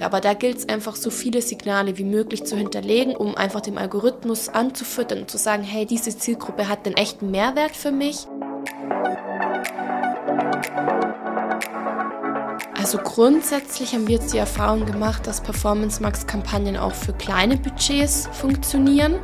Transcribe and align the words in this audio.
Aber 0.00 0.20
da 0.20 0.34
gilt 0.34 0.58
es 0.58 0.68
einfach, 0.68 0.94
so 0.94 1.10
viele 1.10 1.42
Signale 1.42 1.98
wie 1.98 2.04
möglich 2.04 2.44
zu 2.44 2.56
hinterlegen, 2.56 3.16
um 3.16 3.34
einfach 3.34 3.60
dem 3.60 3.76
Algorithmus 3.76 4.48
anzufüttern 4.48 5.20
und 5.20 5.30
zu 5.30 5.36
sagen, 5.36 5.62
hey, 5.62 5.84
diese 5.84 6.16
Zielgruppe 6.16 6.68
hat 6.68 6.86
den 6.86 6.96
echten 6.96 7.30
Mehrwert 7.30 7.74
für 7.74 7.90
mich. 7.90 8.26
Also 12.78 12.98
grundsätzlich 12.98 13.94
haben 13.94 14.06
wir 14.06 14.14
jetzt 14.14 14.32
die 14.32 14.38
Erfahrung 14.38 14.86
gemacht, 14.86 15.26
dass 15.26 15.40
Performance 15.40 16.00
Max 16.00 16.26
Kampagnen 16.26 16.76
auch 16.76 16.94
für 16.94 17.12
kleine 17.12 17.56
Budgets 17.56 18.28
funktionieren. 18.32 19.18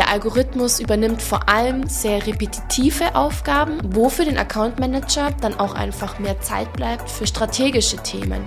Der 0.00 0.08
Algorithmus 0.08 0.80
übernimmt 0.80 1.20
vor 1.20 1.46
allem 1.50 1.86
sehr 1.86 2.26
repetitive 2.26 3.14
Aufgaben, 3.14 3.80
wo 3.84 4.08
für 4.08 4.24
den 4.24 4.38
Account 4.38 4.80
Manager 4.80 5.28
dann 5.42 5.60
auch 5.60 5.74
einfach 5.74 6.18
mehr 6.18 6.40
Zeit 6.40 6.72
bleibt 6.72 7.10
für 7.10 7.26
strategische 7.26 7.98
Themen. 7.98 8.42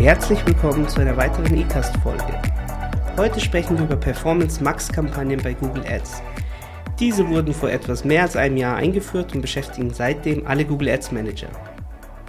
Herzlich 0.00 0.46
willkommen 0.46 0.88
zu 0.88 1.00
einer 1.00 1.16
weiteren 1.16 1.56
eCast-Folge. 1.56 2.40
Heute 3.16 3.40
sprechen 3.40 3.76
wir 3.76 3.86
über 3.86 3.96
Performance 3.96 4.62
Max-Kampagnen 4.62 5.42
bei 5.42 5.54
Google 5.54 5.84
Ads. 5.84 6.22
Diese 7.00 7.28
wurden 7.28 7.52
vor 7.52 7.70
etwas 7.70 8.04
mehr 8.04 8.22
als 8.22 8.36
einem 8.36 8.56
Jahr 8.56 8.76
eingeführt 8.76 9.34
und 9.34 9.40
beschäftigen 9.40 9.92
seitdem 9.92 10.46
alle 10.46 10.64
Google 10.64 10.90
Ads 10.90 11.10
Manager. 11.10 11.48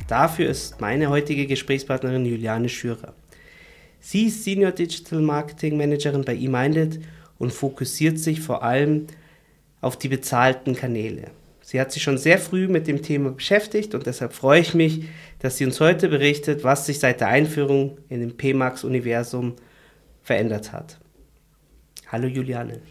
Dafür 0.10 0.50
ist 0.50 0.82
meine 0.82 1.10
heutige 1.10 1.46
Gesprächspartnerin 1.46 2.26
Juliane 2.26 2.68
Schürer. 2.68 3.14
Sie 4.00 4.26
ist 4.26 4.44
Senior 4.44 4.72
Digital 4.72 5.22
Marketing 5.22 5.78
Managerin 5.78 6.26
bei 6.26 6.36
eMinded 6.36 7.00
und 7.38 7.54
fokussiert 7.54 8.18
sich 8.18 8.42
vor 8.42 8.64
allem 8.64 9.06
auf 9.82 10.00
die 10.00 10.08
bezahlten 10.08 10.76
Kanäle. 10.76 11.30
Sie 11.62 11.80
hat 11.80 11.92
sich 11.92 12.02
schon 12.02 12.18
sehr 12.18 12.40
früh 12.40 12.68
mit 12.68 12.88
dem 12.88 13.04
Thema 13.04 13.30
beschäftigt 13.30 13.94
und 13.94 14.08
deshalb 14.08 14.34
freue 14.34 14.62
ich 14.62 14.74
mich, 14.74 15.04
dass 15.38 15.58
sie 15.58 15.66
uns 15.66 15.80
heute 15.80 16.10
berichtet, 16.10 16.64
was 16.64 16.88
sich 16.88 16.98
seit 16.98 17.22
der 17.22 17.28
Einführung 17.28 18.00
in 18.10 18.22
dem 18.22 18.36
PMAX-Universum 18.36 19.58
verändert 20.24 20.74
hat. 20.74 20.98
Hallo 22.12 22.28
Juliane. 22.28 22.82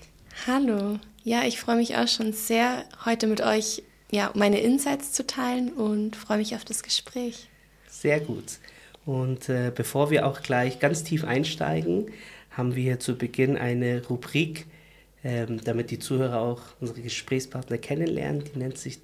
Hallo. 0.47 1.01
Ja, 1.25 1.43
ich 1.45 1.59
freue 1.59 1.79
mich 1.79 1.97
auch 1.97 2.07
schon 2.07 2.33
sehr, 2.33 2.85
heute 3.05 3.27
mit 3.27 3.41
euch 3.41 3.83
ja, 4.11 4.31
meine 4.35 4.61
Insights 4.61 5.13
zu 5.13 5.27
teilen 5.27 5.73
und 5.73 6.17
freue 6.17 6.39
mich 6.39 6.55
auf 6.55 6.65
das 6.65 6.83
Gespräch. 6.83 7.49
Sehr 7.89 8.21
gut. 8.21 8.59
Und 9.05 9.49
äh, 9.49 9.73
bevor 9.75 10.11
wir 10.11 10.27
auch 10.27 10.43
gleich 10.43 10.79
ganz 10.79 11.05
tief 11.05 11.25
einsteigen, 11.25 12.11
haben 12.51 12.75
wir 12.75 13.01
zu 13.01 13.17
Beginn 13.17 13.57
eine 13.57 14.07
Rubrik, 14.07 14.67
ähm, 15.25 15.61
damit 15.65 15.91
die 15.91 15.99
Zuhörer 15.99 16.41
auch 16.41 16.61
unsere 16.81 17.01
Gesprächspartner 17.01 17.79
kennenlernen. 17.79 18.45
Die 18.45 18.59
nennt 18.59 18.79
sich 18.79 18.99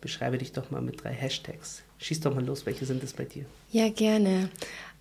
Beschreibe 0.00 0.38
dich 0.38 0.52
doch 0.52 0.70
mal 0.70 0.80
mit 0.80 1.02
drei 1.02 1.12
Hashtags. 1.12 1.82
Schieß 1.98 2.20
doch 2.20 2.34
mal 2.34 2.44
los, 2.44 2.66
welche 2.66 2.86
sind 2.86 3.02
es 3.02 3.12
bei 3.12 3.24
dir? 3.24 3.44
Ja, 3.72 3.88
gerne. 3.88 4.48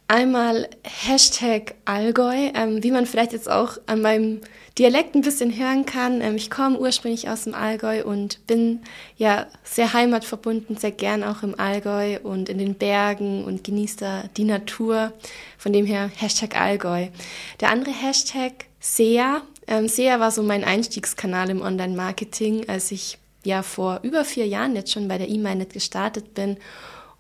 Einmal 0.10 0.70
Hashtag 0.84 1.76
Allgäu, 1.84 2.52
ähm, 2.54 2.82
wie 2.82 2.92
man 2.92 3.06
vielleicht 3.06 3.34
jetzt 3.34 3.52
auch 3.52 3.78
an 3.88 4.02
meinem 4.02 4.40
Dialekt 4.78 5.16
ein 5.16 5.22
bisschen 5.22 5.58
hören 5.58 5.86
kann. 5.86 6.22
Ähm, 6.22 6.38
ich 6.38 6.50
komme 6.50 6.80
ursprünglich 6.80 7.28
aus 7.28 7.44
dem 7.44 7.54
Allgäu 7.54 8.06
und 8.06 8.48
bin 8.48 8.84
ja 9.18 9.48
sehr 9.66 9.92
heimatverbunden, 9.92 10.78
sehr 10.78 10.92
gern 10.92 11.26
auch 11.26 11.44
im 11.44 11.60
Allgäu 11.60 12.20
und 12.24 12.48
in 12.48 12.58
den 12.58 12.76
Bergen 12.76 13.44
und 13.44 13.66
genieße 13.66 13.98
da 13.98 14.24
die 14.38 14.46
Natur. 14.46 15.12
Von 15.58 15.74
dem 15.74 15.86
her 15.86 16.10
Hashtag 16.16 16.58
Allgäu. 16.58 17.08
Der 17.60 17.70
andere 17.70 17.92
Hashtag 17.92 18.54
SEA. 18.80 19.42
Ähm, 19.68 19.90
SEA 19.90 20.22
war 20.22 20.32
so 20.32 20.42
mein 20.42 20.64
Einstiegskanal 20.64 21.50
im 21.50 21.62
Online-Marketing, 21.62 22.70
als 22.70 22.92
ich 22.92 23.18
ja 23.44 23.62
vor 23.62 24.00
über 24.04 24.24
vier 24.24 24.48
Jahren 24.48 24.74
jetzt 24.78 24.94
schon 24.94 25.10
bei 25.10 25.18
der 25.18 25.28
E-Minded 25.28 25.74
gestartet 25.74 26.34
bin 26.34 26.56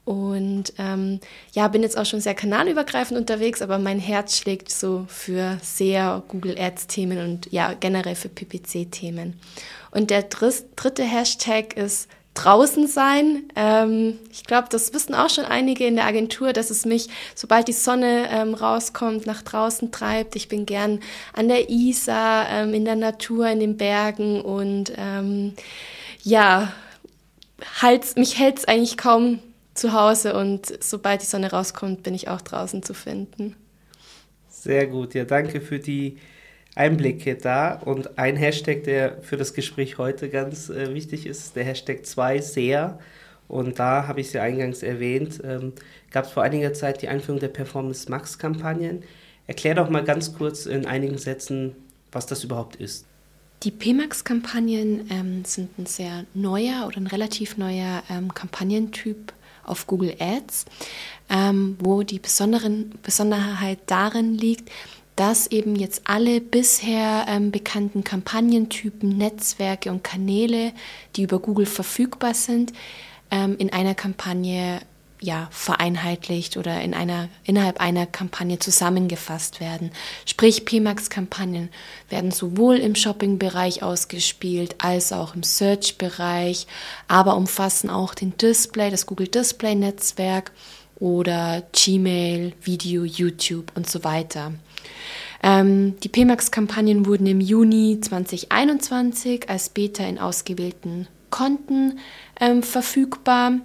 und 0.07 0.71
ähm, 0.77 1.19
ja, 1.51 1.67
bin 1.67 1.83
jetzt 1.83 1.97
auch 1.97 2.05
schon 2.05 2.21
sehr 2.21 2.33
kanalübergreifend 2.33 3.19
unterwegs, 3.19 3.61
aber 3.61 3.77
mein 3.77 3.99
Herz 3.99 4.37
schlägt 4.37 4.71
so 4.71 5.03
für 5.09 5.57
sehr 5.61 6.23
Google 6.29 6.57
Ads-Themen 6.57 7.17
und 7.19 7.51
ja, 7.51 7.73
generell 7.73 8.15
für 8.15 8.29
PPC-Themen. 8.29 9.37
Und 9.91 10.09
der 10.09 10.23
dritte 10.23 11.03
Hashtag 11.03 11.75
ist 11.75 12.07
draußen 12.35 12.87
sein. 12.87 13.49
Ähm, 13.57 14.17
ich 14.31 14.45
glaube, 14.45 14.69
das 14.71 14.93
wissen 14.93 15.13
auch 15.13 15.29
schon 15.29 15.43
einige 15.43 15.85
in 15.85 15.97
der 15.97 16.05
Agentur, 16.05 16.53
dass 16.53 16.69
es 16.69 16.85
mich, 16.85 17.09
sobald 17.35 17.67
die 17.67 17.73
Sonne 17.73 18.29
ähm, 18.31 18.53
rauskommt, 18.53 19.25
nach 19.25 19.41
draußen 19.41 19.91
treibt. 19.91 20.37
Ich 20.37 20.47
bin 20.47 20.65
gern 20.65 21.01
an 21.33 21.49
der 21.49 21.69
Isar, 21.69 22.47
ähm, 22.49 22.73
in 22.73 22.85
der 22.85 22.95
Natur, 22.95 23.49
in 23.49 23.59
den 23.59 23.75
Bergen 23.75 24.39
und 24.39 24.93
ähm, 24.95 25.51
ja, 26.23 26.71
halt, 27.81 28.15
mich 28.15 28.39
hält 28.39 28.59
es 28.59 28.65
eigentlich 28.69 28.95
kaum 28.95 29.39
zu 29.77 29.93
Hause 29.93 30.35
und 30.35 30.83
sobald 30.83 31.21
die 31.21 31.25
Sonne 31.25 31.51
rauskommt, 31.51 32.03
bin 32.03 32.13
ich 32.13 32.27
auch 32.27 32.41
draußen 32.41 32.83
zu 32.83 32.93
finden. 32.93 33.55
Sehr 34.49 34.87
gut, 34.87 35.13
ja, 35.13 35.23
danke 35.23 35.61
für 35.61 35.79
die 35.79 36.17
Einblicke 36.75 37.35
da. 37.35 37.73
Und 37.73 38.17
ein 38.17 38.35
Hashtag, 38.35 38.83
der 38.83 39.21
für 39.21 39.37
das 39.37 39.53
Gespräch 39.53 39.97
heute 39.97 40.29
ganz 40.29 40.69
äh, 40.69 40.93
wichtig 40.93 41.25
ist, 41.25 41.55
der 41.55 41.63
Hashtag 41.63 42.05
2 42.05 42.39
sehr. 42.41 42.99
Und 43.47 43.79
da 43.79 44.07
habe 44.07 44.19
ich 44.21 44.27
es 44.27 44.33
ja 44.33 44.43
eingangs 44.43 44.83
erwähnt, 44.83 45.39
ähm, 45.43 45.73
gab 46.11 46.25
es 46.25 46.31
vor 46.31 46.43
einiger 46.43 46.73
Zeit 46.73 47.01
die 47.01 47.07
Einführung 47.07 47.39
der 47.39 47.47
Performance 47.47 48.09
Max 48.11 48.37
Kampagnen. 48.37 49.03
Erklär 49.47 49.75
doch 49.75 49.89
mal 49.89 50.03
ganz 50.03 50.35
kurz 50.35 50.65
in 50.65 50.85
einigen 50.85 51.17
Sätzen, 51.17 51.75
was 52.11 52.25
das 52.25 52.43
überhaupt 52.43 52.75
ist. 52.75 53.05
Die 53.63 53.71
PMAX-Kampagnen 53.71 55.07
ähm, 55.09 55.45
sind 55.45 55.79
ein 55.79 55.87
sehr 55.87 56.25
neuer 56.35 56.85
oder 56.85 56.97
ein 56.97 57.07
relativ 57.07 57.57
neuer 57.57 58.03
ähm, 58.09 58.31
Kampagnentyp 58.33 59.33
auf 59.67 59.87
Google 59.87 60.15
Ads, 60.19 60.65
ähm, 61.29 61.77
wo 61.79 62.03
die 62.03 62.19
besonderen, 62.19 62.91
Besonderheit 63.03 63.79
darin 63.85 64.33
liegt, 64.33 64.69
dass 65.15 65.47
eben 65.47 65.75
jetzt 65.75 66.03
alle 66.05 66.41
bisher 66.41 67.25
ähm, 67.27 67.51
bekannten 67.51 68.03
Kampagnentypen, 68.03 69.17
Netzwerke 69.17 69.91
und 69.91 70.03
Kanäle, 70.03 70.73
die 71.15 71.23
über 71.23 71.39
Google 71.39 71.65
verfügbar 71.65 72.33
sind, 72.33 72.71
ähm, 73.31 73.55
in 73.57 73.73
einer 73.73 73.95
Kampagne 73.95 74.79
ja, 75.19 75.47
vereinheitlicht 75.51 76.57
oder 76.57 76.81
in 76.81 76.93
einer, 76.93 77.29
innerhalb 77.43 77.79
einer 77.79 78.05
Kampagne 78.05 78.59
zusammengefasst 78.59 79.59
werden. 79.59 79.91
Sprich, 80.25 80.65
PMAX-Kampagnen 80.65 81.69
werden 82.09 82.31
sowohl 82.31 82.77
im 82.77 82.95
Shopping-Bereich 82.95 83.81
ausgespielt 83.81 84.75
als 84.77 85.11
auch 85.11 85.35
im 85.35 85.43
Search-Bereich, 85.43 86.67
aber 87.07 87.35
umfassen 87.35 87.89
auch 87.89 88.13
den 88.13 88.37
Display, 88.37 88.91
das 88.91 89.05
Google 89.05 89.27
Display-Netzwerk 89.27 90.51
oder 90.99 91.63
Gmail, 91.73 92.53
Video, 92.61 93.03
YouTube 93.03 93.71
und 93.75 93.89
so 93.89 94.03
weiter. 94.03 94.53
Ähm, 95.43 95.95
die 96.01 96.09
PMAX-Kampagnen 96.09 97.05
wurden 97.05 97.27
im 97.27 97.41
Juni 97.41 97.99
2021 98.01 99.49
als 99.49 99.69
Beta 99.69 100.03
in 100.03 100.19
ausgewählten 100.19 101.07
Konten 101.29 101.99
ähm, 102.39 102.63
verfügbar. 102.63 103.59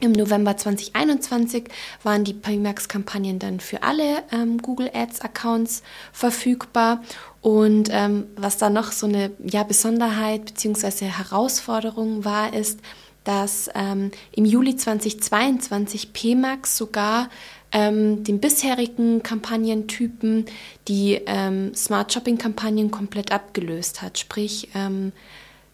Im 0.00 0.12
November 0.12 0.56
2021 0.56 1.64
waren 2.04 2.22
die 2.22 2.32
Pimax-Kampagnen 2.32 3.40
dann 3.40 3.58
für 3.58 3.82
alle 3.82 4.22
ähm, 4.30 4.62
Google 4.62 4.90
Ads-Accounts 4.94 5.82
verfügbar. 6.12 7.02
Und 7.40 7.88
ähm, 7.90 8.26
was 8.36 8.58
da 8.58 8.70
noch 8.70 8.92
so 8.92 9.06
eine 9.06 9.32
ja, 9.44 9.64
Besonderheit 9.64 10.44
bzw. 10.44 11.06
Herausforderung 11.06 12.24
war, 12.24 12.54
ist, 12.54 12.78
dass 13.24 13.68
ähm, 13.74 14.12
im 14.30 14.44
Juli 14.44 14.76
2022 14.76 16.12
PMAX 16.12 16.76
sogar 16.76 17.28
ähm, 17.72 18.22
den 18.22 18.38
bisherigen 18.38 19.22
Kampagnentypen 19.24 20.46
die 20.86 21.20
ähm, 21.26 21.74
Smart 21.74 22.12
Shopping-Kampagnen 22.12 22.92
komplett 22.92 23.32
abgelöst 23.32 24.00
hat. 24.00 24.18
Sprich, 24.18 24.68
ähm, 24.74 25.12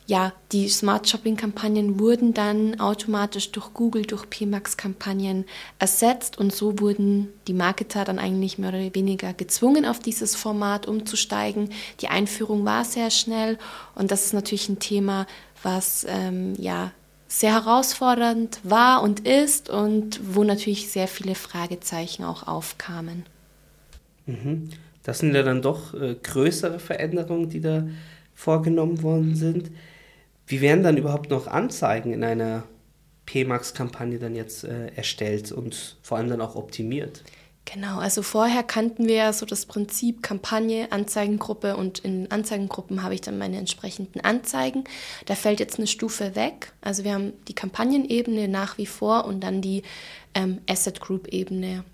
ja, 0.06 0.32
die 0.52 0.68
Smart 0.68 1.08
Shopping 1.08 1.36
Kampagnen 1.36 1.98
wurden 1.98 2.34
dann 2.34 2.78
automatisch 2.78 3.52
durch 3.52 3.72
Google, 3.72 4.02
durch 4.02 4.28
PMAX 4.28 4.76
Kampagnen 4.76 5.46
ersetzt 5.78 6.36
und 6.38 6.52
so 6.52 6.78
wurden 6.78 7.28
die 7.46 7.54
Marketer 7.54 8.04
dann 8.04 8.18
eigentlich 8.18 8.58
mehr 8.58 8.68
oder 8.68 8.94
weniger 8.94 9.32
gezwungen, 9.32 9.86
auf 9.86 10.00
dieses 10.00 10.36
Format 10.36 10.86
umzusteigen. 10.86 11.70
Die 12.00 12.08
Einführung 12.08 12.66
war 12.66 12.84
sehr 12.84 13.10
schnell 13.10 13.58
und 13.94 14.10
das 14.10 14.26
ist 14.26 14.34
natürlich 14.34 14.68
ein 14.68 14.78
Thema, 14.78 15.26
was 15.62 16.06
ähm, 16.06 16.52
ja 16.58 16.92
sehr 17.26 17.54
herausfordernd 17.54 18.60
war 18.62 19.02
und 19.02 19.26
ist 19.26 19.70
und 19.70 20.20
wo 20.22 20.44
natürlich 20.44 20.90
sehr 20.90 21.08
viele 21.08 21.34
Fragezeichen 21.34 22.24
auch 22.24 22.46
aufkamen. 22.46 23.24
Mhm. 24.26 24.68
Das 25.02 25.18
sind 25.18 25.34
ja 25.34 25.42
dann 25.42 25.62
doch 25.62 25.94
äh, 25.94 26.14
größere 26.22 26.78
Veränderungen, 26.78 27.48
die 27.48 27.60
da 27.60 27.86
vorgenommen 28.34 29.02
worden 29.02 29.34
sind. 29.34 29.70
Wie 30.46 30.60
werden 30.60 30.82
dann 30.82 30.96
überhaupt 30.96 31.30
noch 31.30 31.46
Anzeigen 31.46 32.12
in 32.12 32.22
einer 32.22 32.64
PMAX-Kampagne 33.26 34.18
dann 34.18 34.34
jetzt 34.34 34.64
äh, 34.64 34.88
erstellt 34.94 35.52
und 35.52 35.96
vor 36.02 36.18
allem 36.18 36.28
dann 36.28 36.40
auch 36.40 36.56
optimiert? 36.56 37.22
Genau, 37.64 37.98
also 37.98 38.22
vorher 38.22 38.62
kannten 38.62 39.08
wir 39.08 39.14
ja 39.14 39.32
so 39.32 39.46
das 39.46 39.64
Prinzip 39.64 40.22
Kampagne, 40.22 40.92
Anzeigengruppe 40.92 41.76
und 41.76 42.00
in 42.00 42.30
Anzeigengruppen 42.30 43.02
habe 43.02 43.14
ich 43.14 43.22
dann 43.22 43.38
meine 43.38 43.56
entsprechenden 43.56 44.20
Anzeigen. 44.20 44.84
Da 45.24 45.34
fällt 45.34 45.60
jetzt 45.60 45.78
eine 45.78 45.86
Stufe 45.86 46.36
weg. 46.36 46.72
Also 46.82 47.04
wir 47.04 47.14
haben 47.14 47.32
die 47.48 47.54
Kampagnenebene 47.54 48.48
nach 48.48 48.76
wie 48.76 48.84
vor 48.84 49.24
und 49.24 49.40
dann 49.40 49.62
die 49.62 49.82
ähm, 50.34 50.60
Asset 50.68 51.00
Group 51.00 51.28
Ebene. 51.28 51.84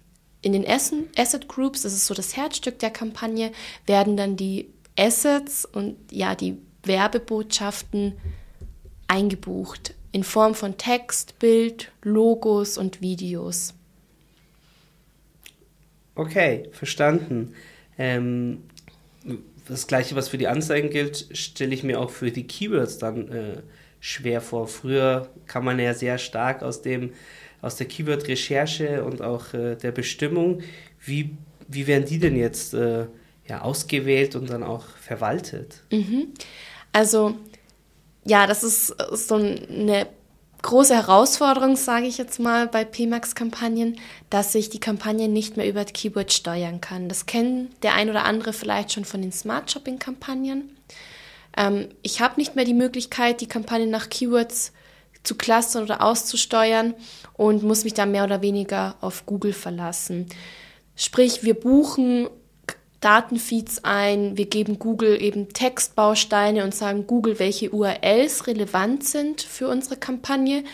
In 0.42 0.52
den 0.52 0.66
Asset 0.66 1.48
Groups, 1.48 1.82
das 1.82 1.92
ist 1.92 2.06
so 2.06 2.14
das 2.14 2.36
Herzstück 2.36 2.80
der 2.80 2.90
Kampagne, 2.90 3.52
werden 3.86 4.16
dann 4.16 4.36
die 4.36 4.72
Assets 4.98 5.64
und 5.64 5.96
ja 6.10 6.34
die 6.34 6.56
Werbebotschaften 6.82 8.14
eingebucht 9.10 9.94
in 10.12 10.24
Form 10.24 10.54
von 10.54 10.78
Text, 10.78 11.38
Bild, 11.38 11.90
Logos 12.02 12.78
und 12.78 13.00
Videos. 13.00 13.74
Okay, 16.14 16.68
verstanden. 16.72 17.54
Ähm, 17.98 18.62
das 19.68 19.86
gleiche, 19.86 20.16
was 20.16 20.28
für 20.28 20.38
die 20.38 20.48
Anzeigen 20.48 20.90
gilt, 20.90 21.28
stelle 21.32 21.74
ich 21.74 21.82
mir 21.82 22.00
auch 22.00 22.10
für 22.10 22.30
die 22.30 22.46
Keywords 22.46 22.98
dann 22.98 23.28
äh, 23.28 23.62
schwer 24.00 24.40
vor. 24.40 24.68
Früher 24.68 25.28
kann 25.46 25.64
man 25.64 25.78
ja 25.78 25.94
sehr 25.94 26.18
stark 26.18 26.62
aus 26.62 26.82
dem 26.82 27.12
aus 27.62 27.76
der 27.76 27.86
Keyword-Recherche 27.86 29.04
und 29.04 29.20
auch 29.20 29.52
äh, 29.52 29.76
der 29.76 29.92
Bestimmung, 29.92 30.62
wie, 31.04 31.36
wie 31.68 31.86
werden 31.86 32.06
die 32.06 32.18
denn 32.18 32.34
jetzt 32.34 32.72
äh, 32.72 33.04
ja, 33.46 33.60
ausgewählt 33.60 34.34
und 34.34 34.48
dann 34.48 34.62
auch 34.62 34.86
verwaltet? 34.96 35.82
Mhm. 35.92 36.28
Also 36.92 37.36
ja, 38.24 38.46
das 38.46 38.62
ist 38.62 38.94
so 39.12 39.34
eine 39.34 40.06
große 40.62 40.94
Herausforderung, 40.94 41.76
sage 41.76 42.06
ich 42.06 42.18
jetzt 42.18 42.38
mal, 42.38 42.66
bei 42.66 42.84
PMAX-Kampagnen, 42.84 43.98
dass 44.28 44.54
ich 44.54 44.68
die 44.70 44.80
Kampagne 44.80 45.28
nicht 45.28 45.56
mehr 45.56 45.68
über 45.68 45.84
das 45.84 45.92
Keyword 45.92 46.32
steuern 46.32 46.80
kann. 46.80 47.08
Das 47.08 47.26
kennen 47.26 47.70
der 47.82 47.94
ein 47.94 48.10
oder 48.10 48.24
andere 48.24 48.52
vielleicht 48.52 48.92
schon 48.92 49.04
von 49.04 49.22
den 49.22 49.32
Smart 49.32 49.70
Shopping-Kampagnen. 49.70 50.76
Ähm, 51.56 51.88
ich 52.02 52.20
habe 52.20 52.38
nicht 52.38 52.56
mehr 52.56 52.64
die 52.64 52.74
Möglichkeit, 52.74 53.40
die 53.40 53.48
Kampagne 53.48 53.86
nach 53.86 54.10
Keywords 54.10 54.72
zu 55.22 55.34
clustern 55.34 55.84
oder 55.84 56.02
auszusteuern 56.02 56.94
und 57.34 57.62
muss 57.62 57.84
mich 57.84 57.94
da 57.94 58.06
mehr 58.06 58.24
oder 58.24 58.42
weniger 58.42 58.96
auf 59.00 59.26
Google 59.26 59.52
verlassen. 59.52 60.26
Sprich, 60.96 61.42
wir 61.42 61.54
buchen 61.54 62.28
Datenfeeds 63.00 63.82
ein, 63.82 64.36
wir 64.36 64.44
geben 64.44 64.78
Google 64.78 65.20
eben 65.22 65.48
Textbausteine 65.52 66.64
und 66.64 66.74
sagen 66.74 67.06
Google, 67.06 67.38
welche 67.38 67.70
URLs 67.70 68.46
relevant 68.46 69.04
sind 69.04 69.40
für 69.40 69.68
unsere 69.68 69.96
Kampagne, 69.96 70.64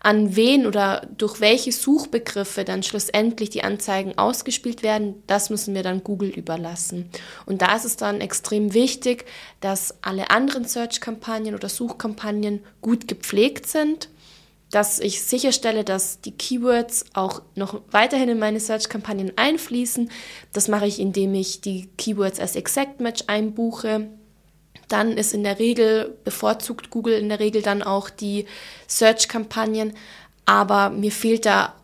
an 0.00 0.36
wen 0.36 0.66
oder 0.66 1.06
durch 1.16 1.40
welche 1.40 1.72
Suchbegriffe 1.72 2.64
dann 2.64 2.82
schlussendlich 2.82 3.50
die 3.50 3.64
Anzeigen 3.64 4.18
ausgespielt 4.18 4.82
werden, 4.82 5.22
das 5.26 5.48
müssen 5.50 5.74
wir 5.74 5.82
dann 5.82 6.04
Google 6.04 6.30
überlassen. 6.30 7.08
Und 7.44 7.62
da 7.62 7.74
ist 7.76 7.84
es 7.84 7.96
dann 7.96 8.20
extrem 8.20 8.74
wichtig, 8.74 9.24
dass 9.60 9.94
alle 10.02 10.30
anderen 10.30 10.64
Search-Kampagnen 10.64 11.54
oder 11.54 11.68
Suchkampagnen 11.68 12.60
gut 12.80 13.08
gepflegt 13.08 13.66
sind 13.66 14.08
dass 14.76 14.98
ich 14.98 15.22
sicherstelle, 15.22 15.84
dass 15.84 16.20
die 16.20 16.32
Keywords 16.32 17.06
auch 17.14 17.40
noch 17.54 17.80
weiterhin 17.90 18.28
in 18.28 18.38
meine 18.38 18.60
Search-Kampagnen 18.60 19.32
einfließen. 19.36 20.10
Das 20.52 20.68
mache 20.68 20.86
ich, 20.86 21.00
indem 21.00 21.34
ich 21.34 21.62
die 21.62 21.88
Keywords 21.96 22.40
als 22.40 22.56
Exact 22.56 23.00
Match 23.00 23.24
einbuche. 23.26 24.10
Dann 24.88 25.16
ist 25.16 25.32
in 25.32 25.44
der 25.44 25.58
Regel, 25.58 26.18
bevorzugt 26.24 26.90
Google 26.90 27.14
in 27.14 27.30
der 27.30 27.40
Regel 27.40 27.62
dann 27.62 27.82
auch 27.82 28.10
die 28.10 28.44
Search-Kampagnen. 28.86 29.94
Aber 30.44 30.90
mir 30.90 31.10
fehlt 31.10 31.46
da 31.46 31.74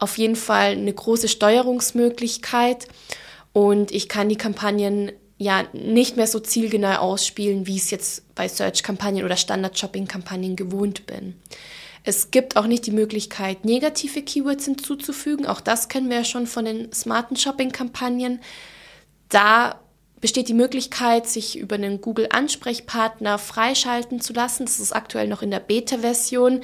auf 0.00 0.18
jeden 0.18 0.34
Fall 0.34 0.72
eine 0.72 0.92
große 0.92 1.28
Steuerungsmöglichkeit 1.28 2.88
und 3.52 3.92
ich 3.92 4.08
kann 4.08 4.28
die 4.28 4.34
Kampagnen 4.34 5.12
ja 5.38 5.66
nicht 5.72 6.16
mehr 6.16 6.26
so 6.26 6.40
zielgenau 6.40 6.96
ausspielen, 6.96 7.68
wie 7.68 7.76
ich 7.76 7.82
es 7.82 7.90
jetzt 7.92 8.34
bei 8.34 8.48
Search-Kampagnen 8.48 9.24
oder 9.24 9.36
Standard-Shopping-Kampagnen 9.36 10.56
gewohnt 10.56 11.06
bin. 11.06 11.36
Es 12.02 12.30
gibt 12.30 12.56
auch 12.56 12.66
nicht 12.66 12.86
die 12.86 12.92
Möglichkeit, 12.92 13.64
negative 13.64 14.22
Keywords 14.22 14.64
hinzuzufügen. 14.64 15.46
Auch 15.46 15.60
das 15.60 15.88
kennen 15.88 16.08
wir 16.08 16.18
ja 16.18 16.24
schon 16.24 16.46
von 16.46 16.64
den 16.64 16.92
smarten 16.92 17.36
Shopping-Kampagnen. 17.36 18.40
Da 19.28 19.80
besteht 20.20 20.48
die 20.48 20.54
Möglichkeit, 20.54 21.26
sich 21.26 21.58
über 21.58 21.76
einen 21.76 22.00
Google-Ansprechpartner 22.00 23.38
freischalten 23.38 24.20
zu 24.20 24.32
lassen. 24.32 24.66
Das 24.66 24.80
ist 24.80 24.92
aktuell 24.92 25.28
noch 25.28 25.42
in 25.42 25.50
der 25.50 25.60
Beta-Version. 25.60 26.62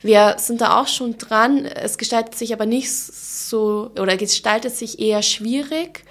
Wir 0.00 0.36
sind 0.38 0.60
da 0.60 0.80
auch 0.80 0.88
schon 0.88 1.18
dran. 1.18 1.64
Es 1.64 1.98
gestaltet 1.98 2.34
sich 2.34 2.52
aber 2.52 2.66
nicht 2.66 2.92
so 2.92 3.90
oder 3.98 4.16
gestaltet 4.16 4.74
sich 4.74 4.98
eher 4.98 5.22
schwierig. 5.22 6.04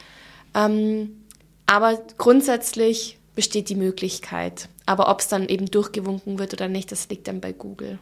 Ähm, 0.53 1.23
aber 1.65 1.99
grundsätzlich 2.17 3.19
besteht 3.35 3.69
die 3.69 3.75
Möglichkeit. 3.75 4.69
Aber 4.85 5.09
ob 5.09 5.19
es 5.19 5.27
dann 5.27 5.47
eben 5.47 5.67
durchgewunken 5.67 6.39
wird 6.39 6.53
oder 6.53 6.67
nicht, 6.67 6.91
das 6.91 7.09
liegt 7.09 7.27
dann 7.27 7.41
bei 7.41 7.51
Google. 7.51 7.99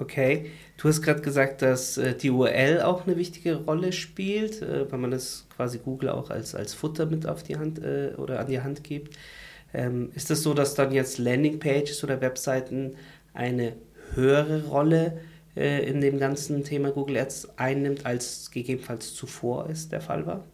Okay, 0.00 0.50
du 0.78 0.88
hast 0.88 1.02
gerade 1.02 1.20
gesagt, 1.20 1.60
dass 1.60 1.98
äh, 1.98 2.14
die 2.14 2.30
URL 2.30 2.80
auch 2.80 3.06
eine 3.06 3.16
wichtige 3.18 3.56
Rolle 3.56 3.92
spielt, 3.92 4.62
äh, 4.62 4.90
weil 4.90 4.98
man 4.98 5.10
das 5.10 5.46
quasi 5.54 5.78
Google 5.78 6.08
auch 6.08 6.30
als, 6.30 6.54
als 6.54 6.72
Futter 6.72 7.04
mit 7.04 7.26
auf 7.26 7.42
die 7.42 7.56
Hand 7.58 7.80
äh, 7.84 8.14
oder 8.16 8.40
an 8.40 8.46
die 8.46 8.60
Hand 8.62 8.82
gibt. 8.82 9.18
Ähm, 9.74 10.10
ist 10.14 10.30
es 10.30 10.38
das 10.38 10.42
so, 10.42 10.54
dass 10.54 10.74
dann 10.74 10.90
jetzt 10.92 11.18
Landingpages 11.18 12.02
oder 12.02 12.22
Webseiten 12.22 12.96
eine 13.34 13.76
höhere 14.14 14.64
Rolle 14.68 15.20
äh, 15.54 15.84
in 15.86 16.00
dem 16.00 16.18
ganzen 16.18 16.64
Thema 16.64 16.92
Google 16.92 17.18
Ads 17.18 17.58
einnimmt, 17.58 18.06
als 18.06 18.50
gegebenenfalls 18.50 19.14
zuvor 19.14 19.68
es 19.68 19.90
der 19.90 20.00
Fall 20.00 20.26
war? 20.26 20.44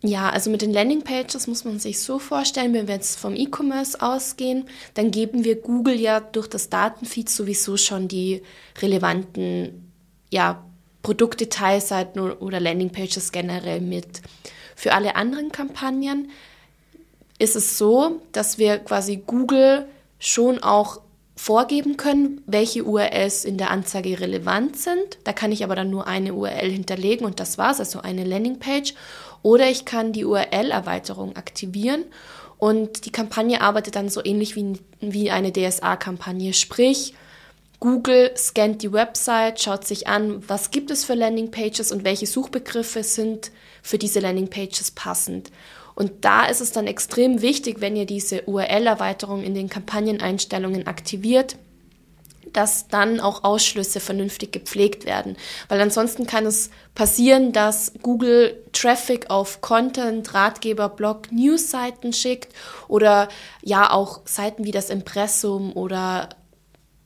Ja, 0.00 0.30
also 0.30 0.48
mit 0.50 0.62
den 0.62 0.72
Landingpages 0.72 1.48
muss 1.48 1.64
man 1.64 1.80
sich 1.80 2.00
so 2.00 2.20
vorstellen, 2.20 2.72
wenn 2.72 2.86
wir 2.86 2.94
jetzt 2.94 3.18
vom 3.18 3.34
E-Commerce 3.34 4.00
ausgehen, 4.00 4.68
dann 4.94 5.10
geben 5.10 5.42
wir 5.42 5.56
Google 5.56 5.98
ja 5.98 6.20
durch 6.20 6.46
das 6.46 6.68
Datenfeed 6.68 7.28
sowieso 7.28 7.76
schon 7.76 8.06
die 8.06 8.42
relevanten 8.80 9.90
ja, 10.30 10.64
Produktdetailseiten 11.02 12.20
oder 12.20 12.60
Landingpages 12.60 13.32
generell 13.32 13.80
mit. 13.80 14.22
Für 14.76 14.94
alle 14.94 15.16
anderen 15.16 15.50
Kampagnen 15.50 16.30
ist 17.40 17.56
es 17.56 17.76
so, 17.76 18.20
dass 18.30 18.58
wir 18.58 18.78
quasi 18.78 19.16
Google 19.26 19.88
schon 20.20 20.62
auch 20.62 21.00
vorgeben 21.38 21.96
können, 21.96 22.42
welche 22.46 22.84
URLs 22.84 23.44
in 23.44 23.58
der 23.58 23.70
Anzeige 23.70 24.20
relevant 24.20 24.76
sind. 24.76 25.18
Da 25.22 25.32
kann 25.32 25.52
ich 25.52 25.62
aber 25.62 25.76
dann 25.76 25.88
nur 25.88 26.08
eine 26.08 26.34
URL 26.34 26.70
hinterlegen 26.70 27.24
und 27.24 27.38
das 27.38 27.58
war's, 27.58 27.78
also 27.78 28.00
eine 28.00 28.24
Landingpage. 28.24 28.94
Oder 29.42 29.70
ich 29.70 29.84
kann 29.84 30.12
die 30.12 30.24
URL-Erweiterung 30.24 31.36
aktivieren 31.36 32.04
und 32.58 33.04
die 33.04 33.12
Kampagne 33.12 33.60
arbeitet 33.60 33.96
dann 33.96 34.08
so 34.08 34.24
ähnlich 34.24 34.56
wie, 34.56 34.78
wie 35.00 35.30
eine 35.30 35.52
DSA-Kampagne. 35.52 36.52
Sprich, 36.52 37.14
Google 37.80 38.32
scannt 38.36 38.82
die 38.82 38.92
Website, 38.92 39.60
schaut 39.60 39.86
sich 39.86 40.08
an, 40.08 40.42
was 40.48 40.72
gibt 40.72 40.90
es 40.90 41.04
für 41.04 41.14
Landingpages 41.14 41.92
und 41.92 42.02
welche 42.04 42.26
Suchbegriffe 42.26 43.04
sind 43.04 43.52
für 43.82 43.98
diese 43.98 44.18
Landingpages 44.18 44.90
passend. 44.90 45.52
Und 45.94 46.24
da 46.24 46.46
ist 46.46 46.60
es 46.60 46.72
dann 46.72 46.86
extrem 46.86 47.42
wichtig, 47.42 47.80
wenn 47.80 47.96
ihr 47.96 48.06
diese 48.06 48.42
URL-Erweiterung 48.42 49.44
in 49.44 49.54
den 49.54 49.68
Kampagneneinstellungen 49.68 50.86
aktiviert, 50.88 51.56
dass 52.52 52.88
dann 52.88 53.20
auch 53.20 53.44
Ausschlüsse 53.44 54.00
vernünftig 54.00 54.52
gepflegt 54.52 55.04
werden. 55.04 55.36
Weil 55.68 55.80
ansonsten 55.80 56.26
kann 56.26 56.46
es 56.46 56.70
passieren, 56.94 57.52
dass 57.52 57.92
Google 58.02 58.62
Traffic 58.72 59.30
auf 59.30 59.60
Content, 59.60 60.34
Ratgeber, 60.34 60.88
Blog, 60.88 61.30
News-Seiten 61.32 62.12
schickt 62.12 62.54
oder 62.88 63.28
ja 63.62 63.90
auch 63.90 64.20
Seiten 64.24 64.64
wie 64.64 64.72
das 64.72 64.90
Impressum 64.90 65.72
oder 65.76 66.30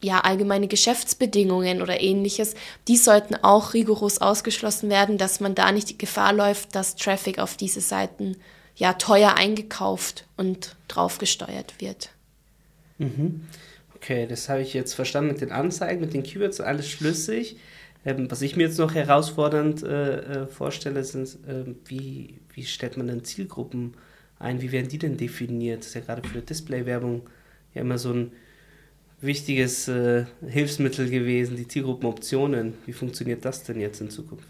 ja, 0.03 0.21
allgemeine 0.21 0.67
Geschäftsbedingungen 0.67 1.81
oder 1.81 2.01
ähnliches, 2.01 2.55
die 2.89 2.97
sollten 2.97 3.37
auch 3.37 3.73
rigoros 3.73 4.19
ausgeschlossen 4.19 4.91
werden, 4.91 5.17
dass 5.17 5.39
man 5.39 5.55
da 5.55 5.71
nicht 5.71 5.91
die 5.91 5.99
Gefahr 5.99 6.33
läuft, 6.33 6.75
dass 6.75 6.97
Traffic 6.97 7.39
auf 7.39 7.57
diese 7.57 7.81
Seiten 7.81 8.37
ja 8.75 8.95
teuer 8.95 9.35
eingekauft 9.37 10.25
und 10.37 10.75
draufgesteuert 10.89 11.81
wird. 11.81 12.11
Mhm. 12.99 13.47
Okay, 14.03 14.27
das 14.27 14.49
habe 14.49 14.63
ich 14.63 14.75
jetzt 14.75 14.95
verstanden 14.95 15.31
mit 15.31 15.41
den 15.41 15.53
Anzeigen, 15.53 16.01
mit 16.01 16.13
den 16.13 16.25
Keywords, 16.25 16.61
alles 16.61 16.91
schlüssig. 16.91 17.57
Ähm, 18.05 18.29
was 18.29 18.43
ich 18.43 18.57
mir 18.57 18.65
jetzt 18.65 18.79
noch 18.81 18.97
herausfordernd 18.97 19.85
äh, 19.85 20.43
äh, 20.43 20.47
vorstelle, 20.49 21.05
sind, 21.05 21.39
äh, 21.47 21.73
wie, 21.85 22.41
wie 22.53 22.65
stellt 22.65 22.97
man 22.97 23.07
denn 23.07 23.23
Zielgruppen 23.23 23.95
ein? 24.41 24.61
Wie 24.61 24.73
werden 24.73 24.89
die 24.89 24.99
denn 24.99 25.17
definiert? 25.17 25.81
Das 25.81 25.87
ist 25.89 25.95
ja 25.95 26.01
gerade 26.01 26.29
für 26.29 26.41
Displaywerbung 26.41 27.23
ja 27.75 27.83
immer 27.83 27.97
so 27.97 28.13
ein 28.13 28.33
wichtiges 29.21 29.87
äh, 29.87 30.25
Hilfsmittel 30.49 31.09
gewesen, 31.09 31.57
die 31.57 31.69
Zielgruppenoptionen. 31.69 32.75
Wie 32.87 32.93
funktioniert 32.93 33.45
das 33.45 33.63
denn 33.63 33.79
jetzt 33.79 34.01
in 34.01 34.11
Zukunft? 34.11 34.49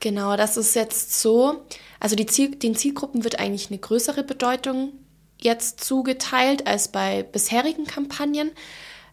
Genau, 0.00 0.38
das 0.38 0.56
ist 0.56 0.74
jetzt 0.74 1.20
so. 1.20 1.66
Also 2.00 2.16
Ziel, 2.16 2.56
den 2.56 2.74
Zielgruppen 2.74 3.24
wird 3.24 3.40
eigentlich 3.40 3.68
eine 3.68 3.78
größere 3.78 4.24
Bedeutung 4.24 4.94
jetzt 5.44 5.82
zugeteilt 5.82 6.66
als 6.66 6.88
bei 6.88 7.22
bisherigen 7.22 7.86
Kampagnen. 7.86 8.50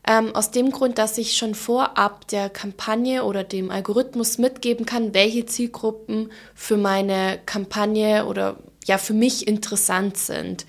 Ähm, 0.07 0.33
aus 0.35 0.51
dem 0.51 0.71
Grund, 0.71 0.97
dass 0.97 1.17
ich 1.17 1.35
schon 1.35 1.53
vorab 1.53 2.27
der 2.29 2.49
Kampagne 2.49 3.25
oder 3.25 3.43
dem 3.43 3.69
Algorithmus 3.69 4.37
mitgeben 4.37 4.85
kann, 4.85 5.13
welche 5.13 5.45
Zielgruppen 5.45 6.31
für 6.55 6.77
meine 6.77 7.39
Kampagne 7.45 8.25
oder 8.25 8.57
ja 8.85 8.97
für 8.97 9.13
mich 9.13 9.47
interessant 9.47 10.17
sind. 10.17 10.65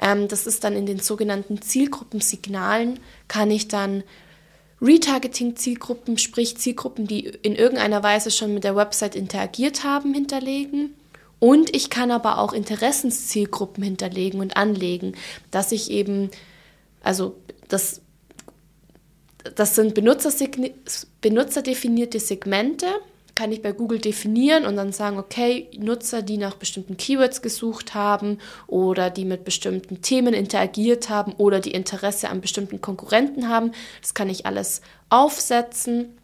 Ähm, 0.00 0.28
das 0.28 0.46
ist 0.46 0.64
dann 0.64 0.74
in 0.74 0.86
den 0.86 1.00
sogenannten 1.00 1.60
Zielgruppensignalen, 1.60 2.98
kann 3.28 3.50
ich 3.50 3.68
dann 3.68 4.04
Retargeting-Zielgruppen, 4.80 6.18
sprich 6.18 6.56
Zielgruppen, 6.56 7.06
die 7.06 7.26
in 7.26 7.56
irgendeiner 7.56 8.02
Weise 8.02 8.30
schon 8.30 8.54
mit 8.54 8.64
der 8.64 8.76
Website 8.76 9.16
interagiert 9.16 9.84
haben, 9.84 10.14
hinterlegen. 10.14 10.94
Und 11.40 11.74
ich 11.74 11.90
kann 11.90 12.10
aber 12.10 12.38
auch 12.38 12.52
Interessenszielgruppen 12.52 13.84
hinterlegen 13.84 14.40
und 14.40 14.56
anlegen, 14.56 15.14
dass 15.50 15.72
ich 15.72 15.90
eben, 15.90 16.30
also 17.02 17.36
das, 17.68 18.00
das 19.54 19.74
sind 19.74 19.94
benutzerdefinierte 19.94 22.20
Segmente, 22.20 22.86
kann 23.38 23.52
ich 23.52 23.62
bei 23.62 23.70
Google 23.70 24.00
definieren 24.00 24.66
und 24.66 24.74
dann 24.74 24.90
sagen, 24.90 25.16
okay, 25.16 25.68
Nutzer, 25.78 26.22
die 26.22 26.38
nach 26.38 26.56
bestimmten 26.56 26.96
Keywords 26.96 27.40
gesucht 27.40 27.94
haben 27.94 28.38
oder 28.66 29.10
die 29.10 29.24
mit 29.24 29.44
bestimmten 29.44 30.02
Themen 30.02 30.34
interagiert 30.34 31.08
haben 31.08 31.34
oder 31.34 31.60
die 31.60 31.70
Interesse 31.70 32.30
an 32.30 32.40
bestimmten 32.40 32.80
Konkurrenten 32.80 33.48
haben, 33.48 33.70
das 34.00 34.12
kann 34.12 34.28
ich 34.28 34.44
alles 34.44 34.80
aufsetzen 35.08 36.18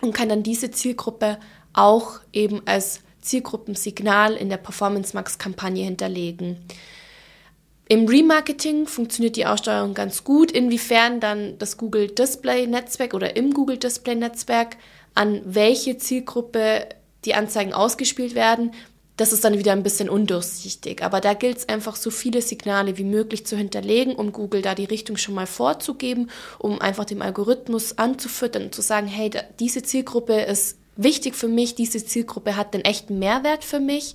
und 0.00 0.14
kann 0.14 0.30
dann 0.30 0.42
diese 0.42 0.70
Zielgruppe 0.70 1.36
auch 1.74 2.20
eben 2.32 2.62
als 2.64 3.00
Zielgruppensignal 3.24 4.34
in 4.34 4.48
der 4.48 4.58
Performance 4.58 5.14
Max 5.14 5.38
Kampagne 5.38 5.84
hinterlegen. 5.84 6.58
Im 7.88 8.06
Remarketing 8.06 8.86
funktioniert 8.86 9.36
die 9.36 9.46
Aussteuerung 9.46 9.92
ganz 9.92 10.24
gut, 10.24 10.50
inwiefern 10.50 11.20
dann 11.20 11.58
das 11.58 11.76
Google 11.76 12.08
Display 12.08 12.66
Netzwerk 12.66 13.12
oder 13.12 13.36
im 13.36 13.52
Google 13.52 13.76
Display 13.76 14.14
Netzwerk 14.14 14.76
an 15.14 15.42
welche 15.44 15.98
Zielgruppe 15.98 16.88
die 17.24 17.34
Anzeigen 17.34 17.72
ausgespielt 17.72 18.34
werden, 18.34 18.72
das 19.16 19.32
ist 19.32 19.44
dann 19.44 19.58
wieder 19.58 19.72
ein 19.72 19.84
bisschen 19.84 20.08
undurchsichtig. 20.08 21.02
Aber 21.02 21.20
da 21.20 21.34
gilt 21.34 21.58
es 21.58 21.68
einfach, 21.68 21.94
so 21.94 22.10
viele 22.10 22.42
Signale 22.42 22.98
wie 22.98 23.04
möglich 23.04 23.46
zu 23.46 23.56
hinterlegen, 23.56 24.16
um 24.16 24.32
Google 24.32 24.60
da 24.60 24.74
die 24.74 24.84
Richtung 24.84 25.16
schon 25.16 25.34
mal 25.34 25.46
vorzugeben, 25.46 26.30
um 26.58 26.80
einfach 26.80 27.04
dem 27.04 27.22
Algorithmus 27.22 27.96
anzufüttern 27.96 28.64
und 28.64 28.74
zu 28.74 28.82
sagen, 28.82 29.06
hey, 29.06 29.30
diese 29.60 29.82
Zielgruppe 29.82 30.40
ist 30.40 30.78
wichtig 30.96 31.34
für 31.34 31.48
mich, 31.48 31.74
diese 31.74 32.04
Zielgruppe 32.04 32.56
hat 32.56 32.74
den 32.74 32.82
echten 32.82 33.18
Mehrwert 33.18 33.64
für 33.64 33.80
mich. 33.80 34.14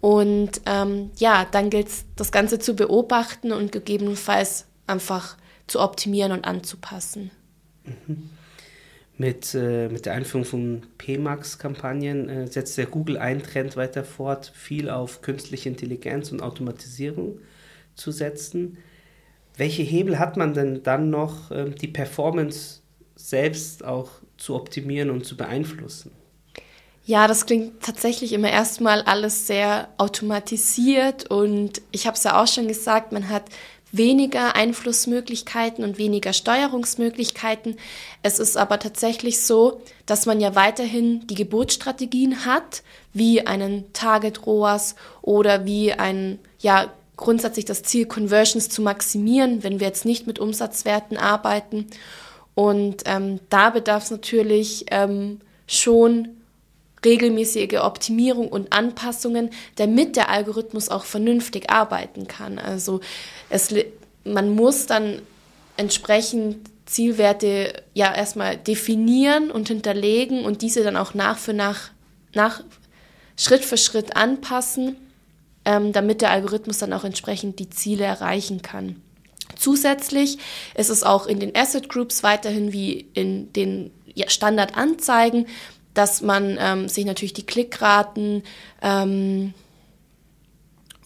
Und 0.00 0.60
ähm, 0.66 1.10
ja, 1.16 1.46
dann 1.50 1.70
gilt 1.70 1.88
es, 1.88 2.04
das 2.16 2.30
Ganze 2.30 2.58
zu 2.58 2.74
beobachten 2.74 3.52
und 3.52 3.72
gegebenenfalls 3.72 4.66
einfach 4.86 5.36
zu 5.66 5.80
optimieren 5.80 6.32
und 6.32 6.44
anzupassen. 6.44 7.30
Mhm 7.84 8.30
mit, 9.18 9.52
äh, 9.54 9.88
mit 9.88 10.06
der 10.06 10.14
Einführung 10.14 10.44
von 10.44 10.82
PMAX-Kampagnen 10.96 12.28
äh, 12.28 12.46
setzt 12.46 12.78
der 12.78 12.86
Google 12.86 13.18
einen 13.18 13.42
Trend 13.42 13.76
weiter 13.76 14.04
fort, 14.04 14.52
viel 14.54 14.88
auf 14.88 15.22
künstliche 15.22 15.68
Intelligenz 15.68 16.30
und 16.30 16.40
Automatisierung 16.40 17.40
zu 17.96 18.12
setzen. 18.12 18.78
Welche 19.56 19.82
Hebel 19.82 20.20
hat 20.20 20.36
man 20.36 20.54
denn 20.54 20.84
dann 20.84 21.10
noch, 21.10 21.50
äh, 21.50 21.70
die 21.70 21.88
Performance 21.88 22.80
selbst 23.18 23.84
auch 23.84 24.10
zu 24.36 24.54
optimieren 24.54 25.10
und 25.10 25.26
zu 25.26 25.36
beeinflussen? 25.36 26.12
Ja, 27.04 27.26
das 27.26 27.46
klingt 27.46 27.82
tatsächlich 27.82 28.32
immer 28.32 28.50
erstmal 28.50 29.02
alles 29.02 29.46
sehr 29.46 29.88
automatisiert 29.96 31.30
und 31.30 31.80
ich 31.90 32.06
habe 32.06 32.16
es 32.16 32.24
ja 32.24 32.40
auch 32.40 32.46
schon 32.46 32.68
gesagt, 32.68 33.12
man 33.12 33.30
hat 33.30 33.44
weniger 33.90 34.54
Einflussmöglichkeiten 34.54 35.82
und 35.82 35.96
weniger 35.96 36.34
Steuerungsmöglichkeiten. 36.34 37.76
Es 38.22 38.38
ist 38.38 38.58
aber 38.58 38.78
tatsächlich 38.78 39.40
so, 39.40 39.80
dass 40.04 40.26
man 40.26 40.40
ja 40.40 40.54
weiterhin 40.54 41.26
die 41.26 41.34
Geburtsstrategien 41.34 42.44
hat, 42.44 42.82
wie 43.14 43.46
einen 43.46 43.90
Target 43.94 44.46
ROAS 44.46 44.94
oder 45.22 45.64
wie 45.64 45.94
ein, 45.94 46.38
ja, 46.58 46.92
grundsätzlich 47.16 47.64
das 47.64 47.82
Ziel, 47.82 48.06
Conversions 48.06 48.68
zu 48.68 48.82
maximieren, 48.82 49.64
wenn 49.64 49.80
wir 49.80 49.86
jetzt 49.88 50.04
nicht 50.04 50.26
mit 50.26 50.38
Umsatzwerten 50.38 51.16
arbeiten. 51.16 51.86
Und 52.58 53.04
ähm, 53.04 53.38
da 53.50 53.70
bedarf 53.70 54.02
es 54.02 54.10
natürlich 54.10 54.86
ähm, 54.90 55.40
schon 55.68 56.30
regelmäßige 57.04 57.74
Optimierung 57.74 58.48
und 58.48 58.72
Anpassungen, 58.72 59.50
damit 59.76 60.16
der 60.16 60.28
Algorithmus 60.28 60.88
auch 60.88 61.04
vernünftig 61.04 61.70
arbeiten 61.70 62.26
kann. 62.26 62.58
Also 62.58 62.98
es, 63.48 63.72
man 64.24 64.56
muss 64.56 64.86
dann 64.86 65.22
entsprechend 65.76 66.68
Zielwerte 66.84 67.80
ja 67.94 68.12
erstmal 68.12 68.56
definieren 68.56 69.52
und 69.52 69.68
hinterlegen 69.68 70.44
und 70.44 70.60
diese 70.60 70.82
dann 70.82 70.96
auch 70.96 71.14
nach 71.14 71.38
für 71.38 71.54
nach, 71.54 71.92
nach 72.34 72.64
Schritt 73.36 73.64
für 73.64 73.76
Schritt 73.76 74.16
anpassen, 74.16 74.96
ähm, 75.64 75.92
damit 75.92 76.22
der 76.22 76.32
Algorithmus 76.32 76.78
dann 76.78 76.92
auch 76.92 77.04
entsprechend 77.04 77.60
die 77.60 77.70
Ziele 77.70 78.02
erreichen 78.02 78.62
kann. 78.62 79.00
Zusätzlich 79.58 80.38
ist 80.74 80.88
es 80.88 81.02
auch 81.02 81.26
in 81.26 81.40
den 81.40 81.54
Asset 81.54 81.88
Groups 81.88 82.22
weiterhin 82.22 82.72
wie 82.72 83.08
in 83.12 83.52
den 83.52 83.90
Standardanzeigen 84.26 85.46
dass 85.98 86.22
man 86.22 86.56
ähm, 86.60 86.88
sich 86.88 87.04
natürlich 87.04 87.32
die 87.32 87.44
Klickraten 87.44 88.44
ähm, 88.82 89.52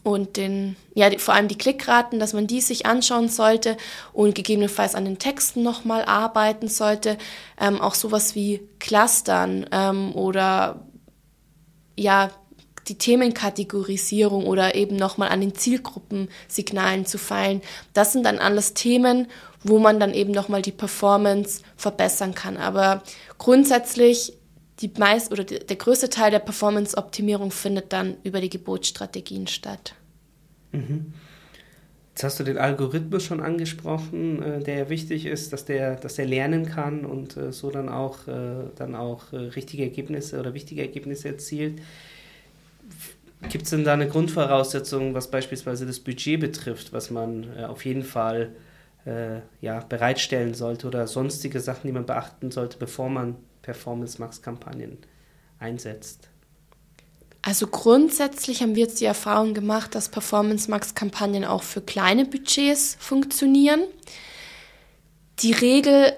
und 0.03 0.37
den, 0.37 0.77
ja, 0.95 1.09
die, 1.09 1.19
vor 1.19 1.33
allem 1.33 1.49
die 1.49 1.57
Klickraten, 1.57 2.19
dass 2.19 2.35
man 2.35 2.47
die 2.47 2.61
sich 2.61 2.85
anschauen 2.85 3.29
sollte 3.29 3.79
und 4.13 4.35
gegebenenfalls 4.35 4.95
an 4.95 5.07
den 5.07 5.19
Texten 5.19 5.63
nochmal 5.63 6.05
arbeiten 6.05 6.69
sollte. 6.69 7.17
Ähm, 7.59 7.81
auch 7.81 7.95
sowas 7.95 8.35
wie 8.35 8.69
Clustern 8.81 9.67
ähm, 9.73 10.15
oder 10.15 10.87
ja, 11.97 12.31
die 12.89 12.99
Themenkategorisierung 12.99 14.47
oder 14.47 14.75
eben 14.75 14.97
nochmal 14.97 15.29
an 15.29 15.41
den 15.41 15.55
Zielgruppensignalen 15.55 17.07
zu 17.07 17.19
feilen. 17.19 17.63
Das 17.93 18.13
sind 18.13 18.25
dann 18.25 18.39
alles 18.39 18.75
Themen, 18.75 19.29
wo 19.63 19.79
man 19.79 20.01
dann 20.01 20.13
eben 20.13 20.33
nochmal 20.33 20.63
die 20.63 20.73
Performance 20.73 21.63
verbessern 21.77 22.35
kann. 22.35 22.57
Aber 22.57 23.03
grundsätzlich 23.39 24.35
die 24.81 24.91
meist 24.99 25.31
oder 25.31 25.45
der 25.45 25.77
größte 25.77 26.11
Teil 26.11 26.31
der 26.31 26.41
Performance-Optimierung 26.41 27.51
findet 27.51 27.93
dann 27.93 28.17
über 28.25 28.41
die 28.41 28.51
Geburtsstrategien 28.51 29.47
statt. 29.47 29.95
Mhm. 30.73 31.13
Jetzt 32.15 32.25
hast 32.25 32.41
du 32.41 32.45
den 32.45 32.59
Algorithmus 32.59 33.25
schon 33.25 33.41
angesprochen, 33.41 34.43
äh, 34.43 34.63
der 34.63 34.91
wichtig 34.91 35.25
ist, 35.25 35.53
dass 35.53 35.65
der, 35.65 35.97
dass 35.97 36.17
der 36.17 36.27
lernen 36.27 36.67
kann 36.67 37.07
und 37.07 37.39
äh, 37.39 37.53
so 37.53 37.71
dann 37.71 37.89
auch, 37.89 38.29
äh, 38.29 38.69
dann 38.77 38.95
auch 38.95 39.33
richtige 39.33 39.85
Ergebnisse 39.85 40.39
oder 40.39 40.53
wichtige 40.53 40.83
Ergebnisse 40.83 41.29
erzielt. 41.29 41.81
Gibt 43.49 43.65
es 43.65 43.71
denn 43.71 43.85
da 43.85 43.93
eine 43.93 44.09
Grundvoraussetzung, 44.09 45.15
was 45.15 45.31
beispielsweise 45.31 45.85
das 45.87 46.01
Budget 46.01 46.41
betrifft, 46.41 46.93
was 46.93 47.11
man 47.11 47.65
auf 47.65 47.85
jeden 47.85 48.05
Fall 48.05 48.53
ja, 49.61 49.81
bereitstellen 49.81 50.55
sollte 50.55 50.87
oder 50.87 51.09
sonstige 51.09 51.59
Sachen, 51.59 51.89
die 51.89 51.93
man 51.93 52.07
beachten 52.07 52.53
sollte, 52.53 52.79
bevor 52.79 53.09
man 53.09 53.35
Performance 53.61 54.21
Max 54.21 54.43
Kampagnen 54.43 54.99
einsetzt? 55.59 56.29
Also 57.45 57.67
grundsätzlich 57.67 58.63
haben 58.63 58.77
wir 58.77 58.85
jetzt 58.85 59.01
die 59.01 59.05
Erfahrung 59.05 59.55
gemacht, 59.55 59.97
dass 59.97 60.09
Performance 60.09 60.71
Max 60.71 60.95
Kampagnen 60.95 61.45
auch 61.45 61.65
für 61.65 61.81
kleine 61.81 62.25
Budgets 62.25 62.97
funktionieren. 63.01 63.81
Die 65.41 65.51
Regel 65.51 66.13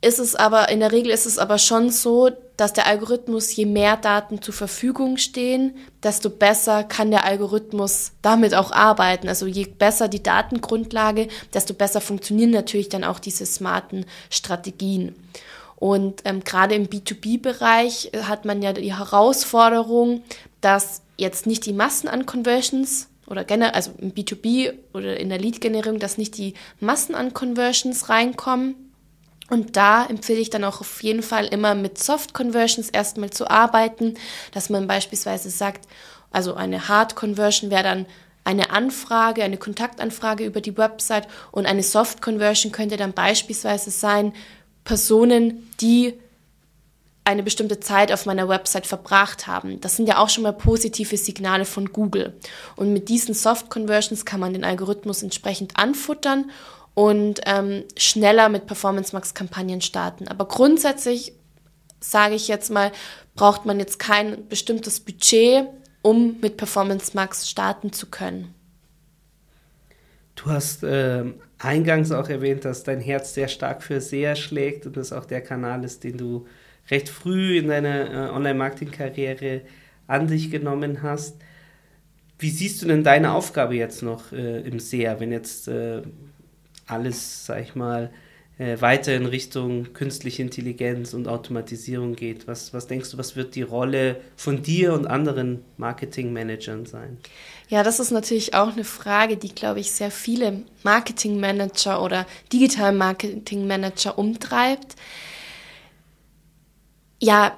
ist 0.00 0.18
es 0.18 0.34
aber, 0.34 0.70
in 0.70 0.80
der 0.80 0.92
Regel 0.92 1.12
ist 1.12 1.26
es 1.26 1.38
aber 1.38 1.58
schon 1.58 1.90
so, 1.90 2.30
dass 2.56 2.72
der 2.72 2.86
Algorithmus, 2.86 3.54
je 3.54 3.66
mehr 3.66 3.96
Daten 3.96 4.40
zur 4.40 4.54
Verfügung 4.54 5.16
stehen, 5.16 5.76
desto 6.02 6.30
besser 6.30 6.84
kann 6.84 7.10
der 7.10 7.24
Algorithmus 7.24 8.12
damit 8.22 8.54
auch 8.54 8.70
arbeiten. 8.70 9.28
Also 9.28 9.46
je 9.46 9.64
besser 9.64 10.08
die 10.08 10.22
Datengrundlage, 10.22 11.28
desto 11.52 11.74
besser 11.74 12.00
funktionieren 12.00 12.50
natürlich 12.50 12.88
dann 12.88 13.04
auch 13.04 13.18
diese 13.18 13.46
smarten 13.46 14.06
Strategien. 14.30 15.16
Und 15.76 16.22
ähm, 16.24 16.44
gerade 16.44 16.74
im 16.74 16.86
B2B-Bereich 16.86 18.10
äh, 18.12 18.22
hat 18.22 18.44
man 18.44 18.62
ja 18.62 18.72
die 18.72 18.96
Herausforderung, 18.96 20.22
dass 20.60 21.02
jetzt 21.18 21.46
nicht 21.46 21.66
die 21.66 21.72
Massen 21.72 22.08
an 22.08 22.26
Conversions 22.26 23.08
oder 23.26 23.44
generell, 23.44 23.74
also 23.74 23.92
im 23.98 24.12
B2B 24.12 24.74
oder 24.92 25.18
in 25.18 25.28
der 25.28 25.38
Lead-Generierung, 25.38 25.98
dass 25.98 26.18
nicht 26.18 26.36
die 26.38 26.54
Massen 26.80 27.14
an 27.14 27.34
Conversions 27.34 28.08
reinkommen. 28.08 28.83
Und 29.50 29.76
da 29.76 30.06
empfehle 30.06 30.40
ich 30.40 30.50
dann 30.50 30.64
auch 30.64 30.80
auf 30.80 31.02
jeden 31.02 31.22
Fall 31.22 31.46
immer 31.46 31.74
mit 31.74 31.98
Soft 31.98 32.32
Conversions 32.32 32.88
erstmal 32.88 33.30
zu 33.30 33.50
arbeiten, 33.50 34.14
dass 34.52 34.70
man 34.70 34.86
beispielsweise 34.86 35.50
sagt, 35.50 35.86
also 36.30 36.54
eine 36.54 36.88
Hard 36.88 37.14
Conversion 37.14 37.70
wäre 37.70 37.82
dann 37.82 38.06
eine 38.42 38.70
Anfrage, 38.70 39.42
eine 39.42 39.56
Kontaktanfrage 39.56 40.44
über 40.44 40.60
die 40.60 40.76
Website 40.76 41.28
und 41.50 41.66
eine 41.66 41.82
Soft 41.82 42.22
Conversion 42.22 42.72
könnte 42.72 42.96
dann 42.96 43.12
beispielsweise 43.12 43.90
sein, 43.90 44.32
Personen, 44.84 45.70
die 45.80 46.14
eine 47.24 47.42
bestimmte 47.42 47.80
Zeit 47.80 48.12
auf 48.12 48.26
meiner 48.26 48.48
Website 48.48 48.86
verbracht 48.86 49.46
haben. 49.46 49.80
Das 49.80 49.96
sind 49.96 50.06
ja 50.08 50.18
auch 50.18 50.28
schon 50.28 50.42
mal 50.42 50.52
positive 50.52 51.16
Signale 51.16 51.64
von 51.64 51.90
Google. 51.90 52.34
Und 52.76 52.92
mit 52.92 53.08
diesen 53.08 53.34
Soft 53.34 53.70
Conversions 53.70 54.26
kann 54.26 54.40
man 54.40 54.52
den 54.52 54.64
Algorithmus 54.64 55.22
entsprechend 55.22 55.78
anfuttern 55.78 56.50
und 56.94 57.40
ähm, 57.44 57.84
schneller 57.96 58.48
mit 58.48 58.66
Performance 58.66 59.14
Max 59.14 59.34
Kampagnen 59.34 59.80
starten. 59.80 60.28
Aber 60.28 60.46
grundsätzlich 60.46 61.32
sage 62.00 62.34
ich 62.34 62.48
jetzt 62.48 62.70
mal, 62.70 62.92
braucht 63.34 63.66
man 63.66 63.78
jetzt 63.78 63.98
kein 63.98 64.46
bestimmtes 64.48 65.00
Budget, 65.00 65.66
um 66.02 66.36
mit 66.40 66.56
Performance 66.56 67.12
Max 67.14 67.48
starten 67.48 67.92
zu 67.92 68.06
können. 68.06 68.54
Du 70.36 70.46
hast 70.46 70.82
äh, 70.82 71.24
eingangs 71.58 72.12
auch 72.12 72.28
erwähnt, 72.28 72.64
dass 72.64 72.84
dein 72.84 73.00
Herz 73.00 73.34
sehr 73.34 73.48
stark 73.48 73.82
für 73.82 74.00
SEA 74.00 74.36
schlägt 74.36 74.86
und 74.86 74.96
das 74.96 75.12
auch 75.12 75.24
der 75.24 75.40
Kanal 75.40 75.84
ist, 75.84 76.04
den 76.04 76.18
du 76.18 76.46
recht 76.90 77.08
früh 77.08 77.58
in 77.58 77.68
deiner 77.68 78.10
äh, 78.10 78.30
Online-Marketing-Karriere 78.30 79.62
an 80.06 80.26
dich 80.26 80.50
genommen 80.50 81.02
hast. 81.02 81.36
Wie 82.38 82.50
siehst 82.50 82.82
du 82.82 82.86
denn 82.86 83.04
deine 83.04 83.32
Aufgabe 83.32 83.74
jetzt 83.74 84.02
noch 84.02 84.32
äh, 84.32 84.60
im 84.60 84.80
SEA, 84.80 85.20
wenn 85.20 85.32
jetzt 85.32 85.68
äh, 85.68 86.02
alles, 86.86 87.46
sag 87.46 87.62
ich 87.62 87.74
mal, 87.74 88.10
äh, 88.58 88.80
weiter 88.80 89.14
in 89.14 89.26
Richtung 89.26 89.92
künstliche 89.94 90.42
Intelligenz 90.42 91.12
und 91.12 91.26
Automatisierung 91.26 92.14
geht? 92.14 92.46
Was, 92.46 92.72
was 92.72 92.86
denkst 92.86 93.10
du, 93.10 93.18
was 93.18 93.36
wird 93.36 93.54
die 93.54 93.62
Rolle 93.62 94.20
von 94.36 94.62
dir 94.62 94.92
und 94.92 95.06
anderen 95.06 95.64
Marketingmanagern 95.76 96.86
sein? 96.86 97.18
Ja, 97.68 97.82
das 97.82 97.98
ist 97.98 98.10
natürlich 98.10 98.54
auch 98.54 98.72
eine 98.72 98.84
Frage, 98.84 99.36
die, 99.36 99.54
glaube 99.54 99.80
ich, 99.80 99.90
sehr 99.90 100.10
viele 100.10 100.62
Marketingmanager 100.82 102.02
oder 102.02 102.26
Digital 102.52 102.92
Marketingmanager 102.92 104.18
umtreibt. 104.18 104.94
Ja, 107.20 107.56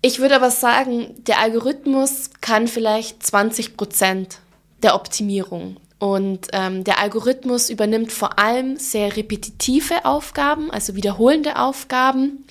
ich 0.00 0.18
würde 0.18 0.36
aber 0.36 0.50
sagen, 0.50 1.14
der 1.26 1.40
Algorithmus 1.40 2.30
kann 2.40 2.68
vielleicht 2.68 3.24
20 3.24 3.76
Prozent 3.76 4.38
der 4.82 4.94
Optimierung. 4.94 5.76
Und 6.02 6.48
ähm, 6.52 6.82
der 6.82 6.98
Algorithmus 6.98 7.70
übernimmt 7.70 8.10
vor 8.10 8.36
allem 8.40 8.76
sehr 8.76 9.16
repetitive 9.16 10.04
Aufgaben, 10.04 10.68
also 10.72 10.96
wiederholende 10.96 11.60
Aufgaben, 11.60 12.44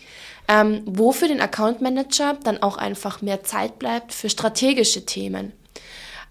ähm, 0.47 0.83
wo 0.85 1.11
für 1.11 1.27
den 1.27 1.41
Account 1.41 1.81
Manager 1.81 2.37
dann 2.45 2.63
auch 2.63 2.77
einfach 2.77 3.21
mehr 3.21 3.43
Zeit 3.43 3.77
bleibt 3.77 4.13
für 4.13 4.29
strategische 4.29 5.05
Themen. 5.05 5.51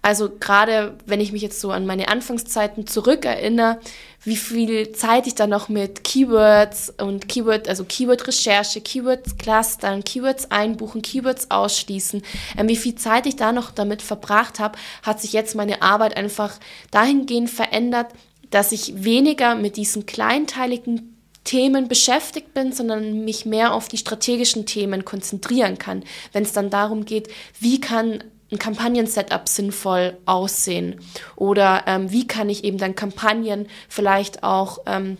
Also 0.01 0.29
gerade 0.39 0.97
wenn 1.05 1.21
ich 1.21 1.31
mich 1.31 1.43
jetzt 1.43 1.61
so 1.61 1.71
an 1.71 1.85
meine 1.85 2.07
Anfangszeiten 2.07 2.87
zurückerinnere, 2.87 3.79
wie 4.23 4.35
viel 4.35 4.91
Zeit 4.93 5.27
ich 5.27 5.35
da 5.35 5.47
noch 5.47 5.69
mit 5.69 6.03
Keywords 6.03 6.93
und 6.99 7.27
Keyword, 7.27 7.67
also 7.67 7.83
Keyword-Recherche, 7.83 8.81
Keywords 8.81 9.37
clustern, 9.37 10.03
Keywords 10.03 10.49
einbuchen, 10.49 11.01
Keywords 11.01 11.49
ausschließen, 11.49 12.23
ähm, 12.57 12.67
wie 12.67 12.75
viel 12.75 12.95
Zeit 12.95 13.25
ich 13.25 13.35
da 13.35 13.51
noch 13.51 13.71
damit 13.71 14.01
verbracht 14.01 14.59
habe, 14.59 14.77
hat 15.03 15.21
sich 15.21 15.33
jetzt 15.33 15.55
meine 15.55 15.81
Arbeit 15.81 16.17
einfach 16.17 16.59
dahingehend 16.91 17.49
verändert, 17.49 18.07
dass 18.49 18.71
ich 18.71 19.03
weniger 19.03 19.55
mit 19.55 19.77
diesen 19.77 20.05
kleinteiligen 20.05 21.17
Themen 21.43 21.87
beschäftigt 21.87 22.53
bin, 22.53 22.71
sondern 22.73 23.25
mich 23.25 23.45
mehr 23.45 23.73
auf 23.73 23.87
die 23.87 23.97
strategischen 23.97 24.67
Themen 24.67 25.05
konzentrieren 25.05 25.79
kann, 25.79 26.03
wenn 26.33 26.43
es 26.43 26.53
dann 26.53 26.69
darum 26.69 27.05
geht, 27.05 27.29
wie 27.59 27.81
kann 27.81 28.23
ein 28.51 28.59
Kampagnen-Setup 28.59 29.47
sinnvoll 29.47 30.17
aussehen? 30.25 30.99
Oder 31.35 31.83
ähm, 31.87 32.11
wie 32.11 32.27
kann 32.27 32.49
ich 32.49 32.63
eben 32.63 32.77
dann 32.77 32.95
Kampagnen 32.95 33.67
vielleicht 33.89 34.43
auch, 34.43 34.79
ähm, 34.85 35.17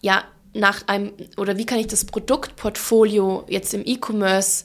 ja, 0.00 0.24
nach 0.52 0.88
einem, 0.88 1.12
oder 1.36 1.58
wie 1.58 1.66
kann 1.66 1.78
ich 1.78 1.86
das 1.86 2.06
Produktportfolio 2.06 3.44
jetzt 3.48 3.74
im 3.74 3.82
E-Commerce 3.84 4.64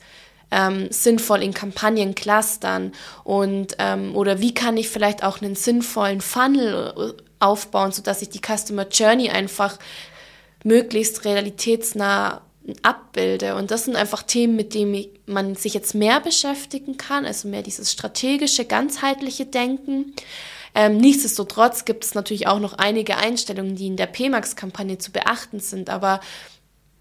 ähm, 0.51 0.87
sinnvoll 0.89 1.43
in 1.43 1.53
Kampagnen 1.53 2.15
clustern 2.15 2.91
und 3.23 3.75
ähm, 3.79 4.15
oder 4.15 4.39
wie 4.41 4.53
kann 4.53 4.77
ich 4.77 4.89
vielleicht 4.89 5.23
auch 5.23 5.41
einen 5.41 5.55
sinnvollen 5.55 6.21
Funnel 6.21 6.93
äh, 6.97 7.21
aufbauen, 7.39 7.91
sodass 7.91 8.21
ich 8.21 8.29
die 8.29 8.41
Customer 8.41 8.87
Journey 8.87 9.29
einfach 9.29 9.79
möglichst 10.63 11.25
realitätsnah 11.25 12.41
abbilde. 12.83 13.55
Und 13.55 13.71
das 13.71 13.85
sind 13.85 13.95
einfach 13.95 14.23
Themen, 14.23 14.55
mit 14.55 14.73
denen 14.73 15.05
man 15.25 15.55
sich 15.55 15.73
jetzt 15.73 15.95
mehr 15.95 16.19
beschäftigen 16.19 16.97
kann, 16.97 17.25
also 17.25 17.47
mehr 17.47 17.63
dieses 17.63 17.91
strategische, 17.91 18.65
ganzheitliche 18.65 19.45
Denken. 19.45 20.13
Ähm, 20.73 20.97
nichtsdestotrotz 20.97 21.85
gibt 21.85 22.05
es 22.05 22.13
natürlich 22.13 22.47
auch 22.47 22.59
noch 22.59 22.73
einige 22.73 23.17
Einstellungen, 23.17 23.75
die 23.75 23.87
in 23.87 23.97
der 23.97 24.07
PMAX-Kampagne 24.07 24.97
zu 24.99 25.11
beachten 25.11 25.59
sind. 25.59 25.89
Aber 25.89 26.21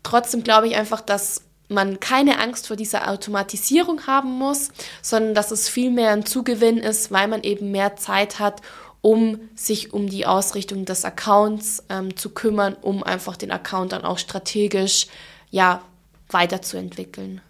trotzdem 0.02 0.42
glaube 0.42 0.68
ich 0.68 0.76
einfach, 0.76 1.00
dass 1.00 1.42
man 1.68 2.00
keine 2.00 2.40
Angst 2.40 2.66
vor 2.66 2.76
dieser 2.76 3.08
Automatisierung 3.08 4.06
haben 4.06 4.30
muss, 4.30 4.70
sondern 5.02 5.34
dass 5.34 5.52
es 5.52 5.68
vielmehr 5.68 6.10
ein 6.10 6.26
Zugewinn 6.26 6.78
ist, 6.78 7.12
weil 7.12 7.28
man 7.28 7.44
eben 7.44 7.70
mehr 7.70 7.96
Zeit 7.96 8.40
hat, 8.40 8.60
um 9.02 9.40
sich 9.54 9.92
um 9.92 10.08
die 10.08 10.26
Ausrichtung 10.26 10.84
des 10.84 11.04
Accounts 11.04 11.84
ähm, 11.88 12.16
zu 12.16 12.30
kümmern, 12.30 12.76
um 12.80 13.02
einfach 13.02 13.36
den 13.36 13.52
Account 13.52 13.92
dann 13.92 14.04
auch 14.04 14.18
strategisch 14.18 15.06
ja, 15.50 15.82
weiterzuentwickeln. 16.28 17.40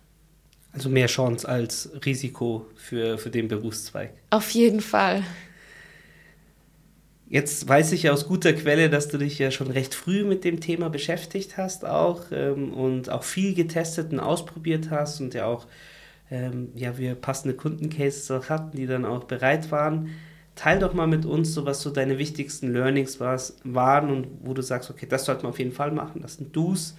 Also 0.72 0.88
mehr 0.88 1.06
Chance 1.06 1.48
als 1.48 1.90
Risiko 2.04 2.66
für, 2.76 3.18
für 3.18 3.30
den 3.30 3.48
Berufszweig. 3.48 4.12
Auf 4.30 4.50
jeden 4.50 4.80
Fall. 4.80 5.24
Jetzt 7.28 7.68
weiß 7.68 7.92
ich 7.92 8.04
ja 8.04 8.12
aus 8.12 8.26
guter 8.26 8.52
Quelle, 8.52 8.90
dass 8.90 9.08
du 9.08 9.18
dich 9.18 9.38
ja 9.38 9.50
schon 9.50 9.70
recht 9.70 9.94
früh 9.94 10.24
mit 10.24 10.44
dem 10.44 10.60
Thema 10.60 10.90
beschäftigt 10.90 11.56
hast 11.56 11.84
auch 11.84 12.24
ähm, 12.32 12.72
und 12.72 13.08
auch 13.08 13.22
viel 13.22 13.54
getestet 13.54 14.12
und 14.12 14.18
ausprobiert 14.18 14.90
hast 14.90 15.20
und 15.20 15.34
ja 15.34 15.46
auch 15.46 15.66
ähm, 16.30 16.70
ja, 16.74 16.96
wir 16.96 17.14
passende 17.14 17.54
Kundencases 17.54 18.30
auch 18.30 18.48
hatten, 18.48 18.76
die 18.76 18.86
dann 18.86 19.04
auch 19.04 19.24
bereit 19.24 19.70
waren. 19.70 20.10
Teil 20.54 20.78
doch 20.78 20.94
mal 20.94 21.06
mit 21.06 21.24
uns, 21.24 21.54
so 21.54 21.64
was 21.64 21.80
so 21.80 21.90
deine 21.90 22.18
wichtigsten 22.18 22.72
Learnings 22.72 23.20
was, 23.20 23.56
waren 23.64 24.10
und 24.10 24.26
wo 24.42 24.54
du 24.54 24.62
sagst, 24.62 24.90
okay, 24.90 25.06
das 25.08 25.24
sollte 25.24 25.42
man 25.42 25.52
auf 25.52 25.58
jeden 25.58 25.72
Fall 25.72 25.90
machen. 25.90 26.22
Das 26.22 26.34
sind 26.34 26.54
Do's 26.54 26.94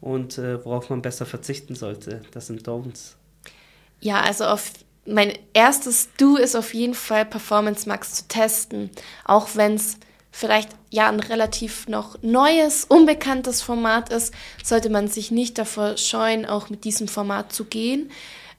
und 0.00 0.38
äh, 0.38 0.64
worauf 0.64 0.90
man 0.90 1.02
besser 1.02 1.26
verzichten 1.26 1.74
sollte. 1.74 2.22
Das 2.32 2.46
sind 2.46 2.66
Don'ts. 2.66 3.14
Ja, 4.00 4.20
also 4.20 4.44
auf 4.44 4.72
mein 5.06 5.32
erstes 5.52 6.08
Do 6.18 6.36
ist 6.36 6.56
auf 6.56 6.74
jeden 6.74 6.94
Fall 6.94 7.24
Performance 7.24 7.88
Max 7.88 8.14
zu 8.14 8.28
testen, 8.28 8.90
auch 9.24 9.50
wenn 9.54 9.74
es 9.74 9.98
vielleicht 10.36 10.70
ja 10.90 11.08
ein 11.08 11.20
relativ 11.20 11.88
noch 11.88 12.18
neues, 12.22 12.84
unbekanntes 12.84 13.62
Format 13.62 14.12
ist, 14.12 14.34
sollte 14.62 14.90
man 14.90 15.08
sich 15.08 15.30
nicht 15.30 15.56
davor 15.56 15.96
scheuen, 15.96 16.44
auch 16.44 16.68
mit 16.68 16.84
diesem 16.84 17.08
Format 17.08 17.52
zu 17.52 17.64
gehen. 17.64 18.10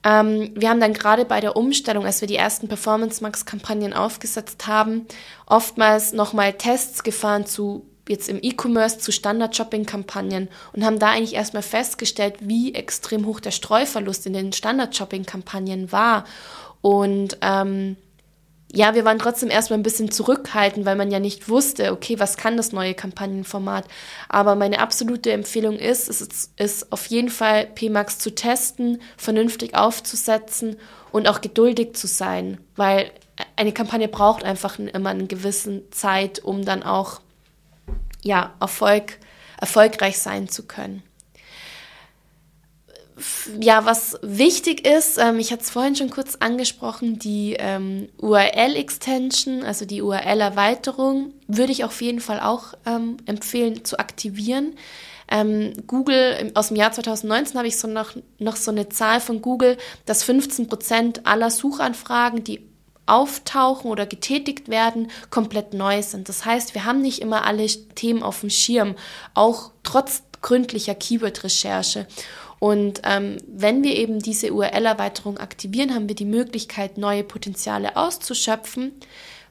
Ähm, 0.03 0.51
wir 0.55 0.69
haben 0.69 0.79
dann 0.79 0.93
gerade 0.93 1.25
bei 1.25 1.39
der 1.39 1.55
Umstellung, 1.55 2.05
als 2.05 2.21
wir 2.21 2.27
die 2.27 2.35
ersten 2.35 2.67
Performance 2.67 3.21
Max 3.21 3.45
Kampagnen 3.45 3.93
aufgesetzt 3.93 4.65
haben, 4.65 5.05
oftmals 5.45 6.13
nochmal 6.13 6.53
Tests 6.53 7.03
gefahren 7.03 7.45
zu 7.45 7.85
jetzt 8.09 8.29
im 8.29 8.39
E-Commerce 8.41 8.99
zu 8.99 9.11
Standard-Shopping-Kampagnen 9.11 10.49
und 10.73 10.85
haben 10.85 10.99
da 10.99 11.09
eigentlich 11.09 11.35
erstmal 11.35 11.63
festgestellt, 11.63 12.35
wie 12.41 12.73
extrem 12.73 13.25
hoch 13.25 13.39
der 13.39 13.51
Streuverlust 13.51 14.25
in 14.25 14.33
den 14.33 14.53
Standard-Shopping-Kampagnen 14.53 15.91
war. 15.91 16.25
Und 16.81 17.37
ähm, 17.41 17.97
ja, 18.73 18.95
wir 18.95 19.05
waren 19.05 19.19
trotzdem 19.19 19.49
erstmal 19.49 19.79
ein 19.79 19.83
bisschen 19.83 20.11
zurückhaltend, 20.11 20.85
weil 20.85 20.97
man 20.97 21.09
ja 21.09 21.19
nicht 21.19 21.47
wusste, 21.47 21.93
okay, 21.93 22.19
was 22.19 22.35
kann 22.35 22.57
das 22.57 22.73
neue 22.73 22.93
Kampagnenformat. 22.93 23.85
Aber 24.27 24.55
meine 24.55 24.79
absolute 24.79 25.31
Empfehlung 25.31 25.77
ist, 25.77 26.09
es 26.09 26.21
ist, 26.21 26.51
ist 26.57 26.91
auf 26.91 27.05
jeden 27.05 27.29
Fall 27.29 27.65
PMAX 27.65 28.19
zu 28.19 28.35
testen, 28.35 29.01
vernünftig 29.15 29.75
aufzusetzen 29.75 30.75
und 31.11 31.29
auch 31.29 31.39
geduldig 31.39 31.95
zu 31.95 32.07
sein, 32.07 32.57
weil 32.75 33.11
eine 33.55 33.71
Kampagne 33.71 34.07
braucht 34.07 34.43
einfach 34.43 34.79
immer 34.79 35.11
eine 35.11 35.27
gewisse 35.27 35.89
Zeit, 35.91 36.43
um 36.43 36.65
dann 36.65 36.83
auch 36.83 37.21
ja, 38.23 38.53
Erfolg, 38.59 39.19
erfolgreich 39.59 40.19
sein 40.19 40.49
zu 40.49 40.67
können. 40.67 41.03
Ja, 43.59 43.85
was 43.85 44.19
wichtig 44.21 44.85
ist, 44.85 45.17
ähm, 45.17 45.39
ich 45.39 45.51
hatte 45.51 45.63
es 45.63 45.71
vorhin 45.71 45.95
schon 45.95 46.11
kurz 46.11 46.35
angesprochen, 46.35 47.17
die 47.17 47.55
ähm, 47.57 48.09
URL-Extension, 48.19 49.63
also 49.63 49.85
die 49.85 50.03
URL-Erweiterung, 50.03 51.33
würde 51.47 51.71
ich 51.71 51.83
auf 51.83 51.99
jeden 52.01 52.19
Fall 52.19 52.39
auch 52.39 52.75
ähm, 52.85 53.17
empfehlen 53.25 53.83
zu 53.83 53.97
aktivieren. 53.97 54.75
Ähm, 55.29 55.73
Google, 55.87 56.51
aus 56.53 56.67
dem 56.67 56.77
Jahr 56.77 56.91
2019 56.91 57.57
habe 57.57 57.67
ich 57.67 57.77
so 57.77 57.87
noch, 57.87 58.11
noch 58.37 58.55
so 58.55 58.69
eine 58.69 58.89
Zahl 58.89 59.19
von 59.19 59.41
Google, 59.41 59.77
dass 60.05 60.23
15 60.23 60.67
Prozent 60.67 61.25
aller 61.25 61.49
Suchanfragen, 61.49 62.43
die 62.43 62.67
auftauchen 63.07 63.89
oder 63.89 64.05
getätigt 64.05 64.69
werden, 64.69 65.09
komplett 65.29 65.73
neu 65.73 66.01
sind. 66.01 66.29
Das 66.29 66.45
heißt, 66.45 66.75
wir 66.75 66.85
haben 66.85 67.01
nicht 67.01 67.21
immer 67.21 67.45
alle 67.45 67.65
Themen 67.95 68.23
auf 68.23 68.41
dem 68.41 68.49
Schirm, 68.49 68.95
auch 69.33 69.71
trotz 69.83 70.23
gründlicher 70.41 70.95
Keyword-Recherche. 70.95 72.07
Und 72.59 73.01
ähm, 73.03 73.37
wenn 73.47 73.83
wir 73.83 73.95
eben 73.95 74.19
diese 74.19 74.51
URL-Erweiterung 74.51 75.37
aktivieren, 75.37 75.93
haben 75.93 76.07
wir 76.07 76.15
die 76.15 76.25
Möglichkeit, 76.25 76.97
neue 76.97 77.23
Potenziale 77.23 77.95
auszuschöpfen. 77.95 78.93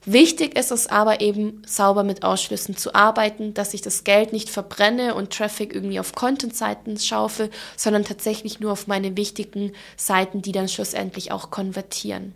Wichtig 0.04 0.56
ist 0.56 0.70
es 0.70 0.86
aber 0.86 1.20
eben, 1.20 1.62
sauber 1.66 2.04
mit 2.04 2.22
Ausschlüssen 2.22 2.76
zu 2.76 2.94
arbeiten, 2.94 3.54
dass 3.54 3.74
ich 3.74 3.82
das 3.82 4.04
Geld 4.04 4.32
nicht 4.32 4.50
verbrenne 4.50 5.14
und 5.16 5.32
Traffic 5.32 5.74
irgendwie 5.74 5.98
auf 5.98 6.14
Content-Seiten 6.14 6.98
schaufe, 6.98 7.50
sondern 7.76 8.04
tatsächlich 8.04 8.60
nur 8.60 8.72
auf 8.72 8.86
meine 8.86 9.16
wichtigen 9.16 9.72
Seiten, 9.96 10.42
die 10.42 10.52
dann 10.52 10.68
schlussendlich 10.68 11.32
auch 11.32 11.50
konvertieren 11.50 12.34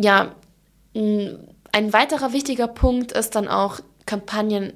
ja, 0.00 0.34
ein 0.94 1.92
weiterer 1.92 2.32
wichtiger 2.32 2.68
Punkt 2.68 3.12
ist 3.12 3.34
dann 3.36 3.48
auch 3.48 3.80
Kampagnen 4.06 4.72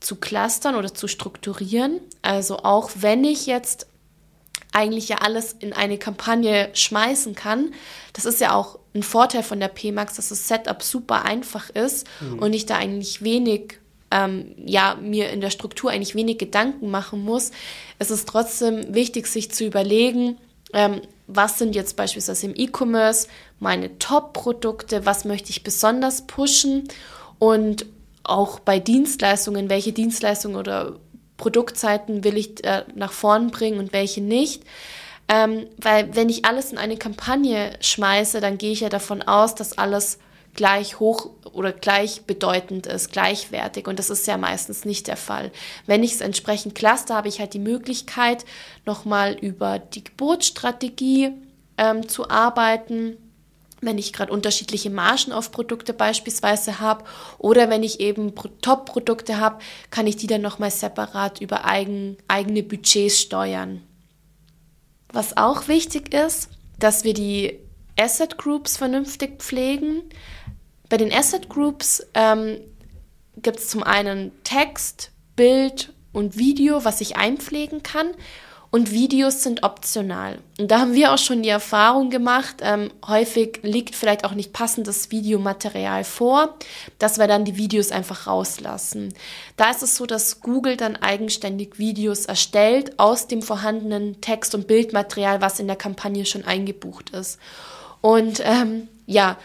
zu 0.00 0.16
clustern 0.16 0.74
oder 0.74 0.92
zu 0.92 1.08
strukturieren. 1.08 2.00
Also 2.22 2.58
auch 2.58 2.90
wenn 2.96 3.24
ich 3.24 3.46
jetzt 3.46 3.86
eigentlich 4.72 5.08
ja 5.08 5.18
alles 5.18 5.52
in 5.52 5.72
eine 5.72 5.96
Kampagne 5.96 6.70
schmeißen 6.74 7.34
kann, 7.34 7.72
das 8.12 8.24
ist 8.24 8.40
ja 8.40 8.54
auch 8.54 8.78
ein 8.94 9.04
Vorteil 9.04 9.42
von 9.42 9.60
der 9.60 9.68
PMAX, 9.68 10.16
dass 10.16 10.28
das 10.28 10.48
Setup 10.48 10.82
super 10.82 11.24
einfach 11.24 11.70
ist 11.70 12.06
mhm. 12.20 12.40
und 12.40 12.52
ich 12.52 12.66
da 12.66 12.76
eigentlich 12.76 13.22
wenig 13.22 13.78
ähm, 14.10 14.54
ja, 14.64 14.96
mir 15.00 15.30
in 15.30 15.40
der 15.40 15.50
Struktur 15.50 15.90
eigentlich 15.90 16.14
wenig 16.14 16.38
Gedanken 16.38 16.90
machen 16.90 17.24
muss. 17.24 17.52
Es 17.98 18.10
ist 18.10 18.28
trotzdem 18.28 18.94
wichtig, 18.94 19.26
sich 19.28 19.50
zu 19.50 19.64
überlegen, 19.64 20.38
ähm, 20.72 21.00
was 21.26 21.58
sind 21.58 21.74
jetzt 21.74 21.96
beispielsweise 21.96 22.46
im 22.46 22.54
E-Commerce 22.54 23.28
meine 23.58 23.98
Top-Produkte, 23.98 25.06
was 25.06 25.24
möchte 25.24 25.50
ich 25.50 25.62
besonders 25.64 26.26
pushen 26.26 26.88
und 27.38 27.86
auch 28.24 28.58
bei 28.58 28.78
Dienstleistungen, 28.78 29.68
welche 29.68 29.92
Dienstleistungen 29.92 30.56
oder 30.56 30.96
Produktzeiten 31.36 32.24
will 32.24 32.36
ich 32.36 32.64
äh, 32.64 32.84
nach 32.94 33.12
vorn 33.12 33.50
bringen 33.50 33.78
und 33.78 33.92
welche 33.92 34.20
nicht. 34.20 34.62
Ähm, 35.28 35.66
weil 35.78 36.14
wenn 36.14 36.28
ich 36.28 36.44
alles 36.44 36.72
in 36.72 36.78
eine 36.78 36.96
Kampagne 36.96 37.72
schmeiße, 37.80 38.40
dann 38.40 38.58
gehe 38.58 38.72
ich 38.72 38.80
ja 38.80 38.88
davon 38.88 39.22
aus, 39.22 39.54
dass 39.54 39.78
alles 39.78 40.18
gleich 40.54 41.00
hoch 41.00 41.30
oder 41.52 41.72
gleich 41.72 42.22
bedeutend 42.22 42.86
ist, 42.86 43.12
gleichwertig. 43.12 43.86
Und 43.86 43.98
das 43.98 44.10
ist 44.10 44.26
ja 44.26 44.36
meistens 44.36 44.84
nicht 44.84 45.06
der 45.06 45.16
Fall. 45.16 45.52
Wenn 45.86 46.02
ich 46.02 46.14
es 46.14 46.20
entsprechend 46.20 46.74
cluster, 46.74 47.14
habe 47.14 47.28
ich 47.28 47.40
halt 47.40 47.54
die 47.54 47.58
Möglichkeit, 47.58 48.44
nochmal 48.86 49.34
über 49.34 49.78
die 49.78 50.04
Geburtsstrategie 50.04 51.32
ähm, 51.76 52.08
zu 52.08 52.30
arbeiten 52.30 53.16
wenn 53.84 53.98
ich 53.98 54.12
gerade 54.12 54.32
unterschiedliche 54.32 54.90
Margen 54.90 55.32
auf 55.32 55.50
Produkte 55.50 55.92
beispielsweise 55.92 56.80
habe 56.80 57.04
oder 57.38 57.68
wenn 57.70 57.82
ich 57.82 58.00
eben 58.00 58.32
Top-Produkte 58.62 59.38
habe, 59.38 59.58
kann 59.90 60.06
ich 60.06 60.16
die 60.16 60.26
dann 60.26 60.40
nochmal 60.40 60.70
separat 60.70 61.40
über 61.40 61.64
eigen, 61.64 62.16
eigene 62.28 62.62
Budgets 62.62 63.20
steuern. 63.20 63.82
Was 65.12 65.36
auch 65.36 65.68
wichtig 65.68 66.14
ist, 66.14 66.48
dass 66.78 67.04
wir 67.04 67.14
die 67.14 67.58
Asset 67.98 68.38
Groups 68.38 68.76
vernünftig 68.76 69.38
pflegen. 69.38 70.02
Bei 70.94 70.98
den 70.98 71.12
Asset 71.12 71.48
Groups 71.48 72.06
ähm, 72.14 72.60
gibt 73.38 73.58
es 73.58 73.66
zum 73.66 73.82
einen 73.82 74.30
Text, 74.44 75.10
Bild 75.34 75.92
und 76.12 76.38
Video, 76.38 76.84
was 76.84 77.00
ich 77.00 77.16
einpflegen 77.16 77.82
kann. 77.82 78.12
Und 78.70 78.92
Videos 78.92 79.42
sind 79.42 79.64
optional. 79.64 80.38
Und 80.56 80.70
da 80.70 80.78
haben 80.78 80.94
wir 80.94 81.12
auch 81.12 81.18
schon 81.18 81.42
die 81.42 81.48
Erfahrung 81.48 82.10
gemacht, 82.10 82.58
ähm, 82.60 82.92
häufig 83.04 83.58
liegt 83.64 83.96
vielleicht 83.96 84.24
auch 84.24 84.34
nicht 84.34 84.52
passendes 84.52 85.10
Videomaterial 85.10 86.04
vor, 86.04 86.54
dass 87.00 87.18
wir 87.18 87.26
dann 87.26 87.44
die 87.44 87.56
Videos 87.56 87.90
einfach 87.90 88.28
rauslassen. 88.28 89.12
Da 89.56 89.72
ist 89.72 89.82
es 89.82 89.96
so, 89.96 90.06
dass 90.06 90.42
Google 90.42 90.76
dann 90.76 90.94
eigenständig 90.94 91.76
Videos 91.76 92.24
erstellt 92.26 93.00
aus 93.00 93.26
dem 93.26 93.42
vorhandenen 93.42 94.20
Text- 94.20 94.54
und 94.54 94.68
Bildmaterial, 94.68 95.40
was 95.40 95.58
in 95.58 95.66
der 95.66 95.74
Kampagne 95.74 96.24
schon 96.24 96.44
eingebucht 96.44 97.10
ist. 97.10 97.40
Und 98.00 98.40
ähm, 98.44 98.86
ja, 99.06 99.38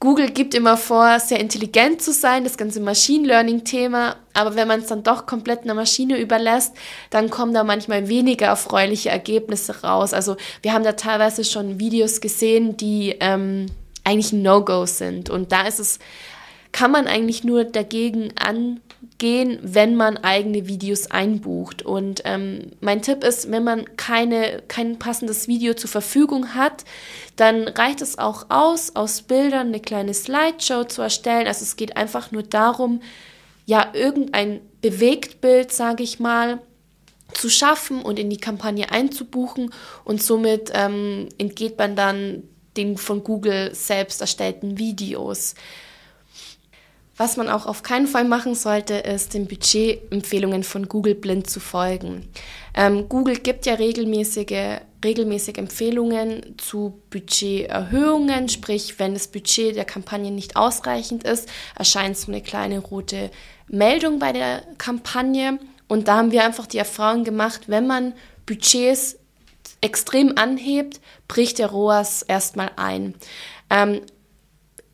Google 0.00 0.30
gibt 0.30 0.54
immer 0.54 0.76
vor, 0.76 1.18
sehr 1.18 1.40
intelligent 1.40 2.02
zu 2.02 2.12
sein, 2.12 2.44
das 2.44 2.58
ganze 2.58 2.80
Machine 2.80 3.26
Learning-Thema. 3.26 4.16
Aber 4.34 4.54
wenn 4.54 4.68
man 4.68 4.80
es 4.80 4.86
dann 4.88 5.02
doch 5.02 5.24
komplett 5.26 5.62
einer 5.62 5.74
Maschine 5.74 6.18
überlässt, 6.18 6.74
dann 7.10 7.30
kommen 7.30 7.54
da 7.54 7.64
manchmal 7.64 8.08
weniger 8.08 8.46
erfreuliche 8.46 9.08
Ergebnisse 9.08 9.82
raus. 9.82 10.12
Also 10.12 10.36
wir 10.62 10.72
haben 10.72 10.84
da 10.84 10.92
teilweise 10.92 11.44
schon 11.44 11.78
Videos 11.78 12.20
gesehen, 12.20 12.76
die 12.76 13.16
ähm, 13.20 13.66
eigentlich 14.04 14.32
ein 14.32 14.42
No-Go 14.42 14.84
sind. 14.84 15.30
Und 15.30 15.52
da 15.52 15.62
ist 15.66 15.80
es, 15.80 15.98
kann 16.72 16.90
man 16.90 17.06
eigentlich 17.06 17.44
nur 17.44 17.64
dagegen 17.64 18.34
an 18.36 18.80
gehen, 19.24 19.58
wenn 19.62 19.96
man 19.96 20.18
eigene 20.18 20.66
Videos 20.66 21.10
einbucht. 21.10 21.80
Und 21.80 22.20
ähm, 22.26 22.72
mein 22.82 23.00
Tipp 23.00 23.24
ist, 23.24 23.50
wenn 23.50 23.64
man 23.64 23.96
keine, 23.96 24.62
kein 24.68 24.98
passendes 24.98 25.48
Video 25.48 25.72
zur 25.72 25.88
Verfügung 25.88 26.54
hat, 26.54 26.84
dann 27.36 27.66
reicht 27.66 28.02
es 28.02 28.18
auch 28.18 28.50
aus, 28.50 28.94
aus 28.96 29.22
Bildern 29.22 29.68
eine 29.68 29.80
kleine 29.80 30.12
Slideshow 30.12 30.84
zu 30.84 31.00
erstellen. 31.00 31.46
Also 31.46 31.62
es 31.62 31.76
geht 31.76 31.96
einfach 31.96 32.32
nur 32.32 32.42
darum, 32.42 33.00
ja, 33.64 33.92
irgendein 33.94 34.60
Bewegtbild, 34.82 35.72
sage 35.72 36.02
ich 36.02 36.20
mal, 36.20 36.60
zu 37.32 37.48
schaffen 37.48 38.02
und 38.02 38.18
in 38.18 38.28
die 38.28 38.36
Kampagne 38.36 38.92
einzubuchen 38.92 39.70
und 40.04 40.22
somit 40.22 40.70
ähm, 40.74 41.30
entgeht 41.38 41.78
man 41.78 41.96
dann 41.96 42.42
den 42.76 42.98
von 42.98 43.24
Google 43.24 43.74
selbst 43.74 44.20
erstellten 44.20 44.76
Videos. 44.76 45.54
Was 47.16 47.36
man 47.36 47.48
auch 47.48 47.66
auf 47.66 47.84
keinen 47.84 48.08
Fall 48.08 48.24
machen 48.24 48.56
sollte, 48.56 48.94
ist 48.94 49.34
den 49.34 49.46
Budgetempfehlungen 49.46 50.64
von 50.64 50.88
Google 50.88 51.14
blind 51.14 51.48
zu 51.48 51.60
folgen. 51.60 52.28
Ähm, 52.74 53.08
Google 53.08 53.36
gibt 53.36 53.66
ja 53.66 53.74
regelmäßige, 53.74 54.80
regelmäßig 55.04 55.58
Empfehlungen 55.58 56.56
zu 56.58 57.00
Budgeterhöhungen, 57.10 58.48
sprich, 58.48 58.98
wenn 58.98 59.14
das 59.14 59.28
Budget 59.28 59.76
der 59.76 59.84
Kampagne 59.84 60.32
nicht 60.32 60.56
ausreichend 60.56 61.22
ist, 61.22 61.48
erscheint 61.76 62.16
so 62.16 62.32
eine 62.32 62.42
kleine 62.42 62.80
rote 62.80 63.30
Meldung 63.68 64.18
bei 64.18 64.32
der 64.32 64.62
Kampagne. 64.78 65.60
Und 65.86 66.08
da 66.08 66.16
haben 66.16 66.32
wir 66.32 66.42
einfach 66.44 66.66
die 66.66 66.78
Erfahrung 66.78 67.22
gemacht, 67.22 67.62
wenn 67.68 67.86
man 67.86 68.14
Budgets 68.46 69.18
extrem 69.80 70.36
anhebt, 70.36 71.00
bricht 71.28 71.58
der 71.58 71.68
ROAS 71.68 72.22
erstmal 72.22 72.70
ein. 72.76 73.14
Ähm, 73.70 74.00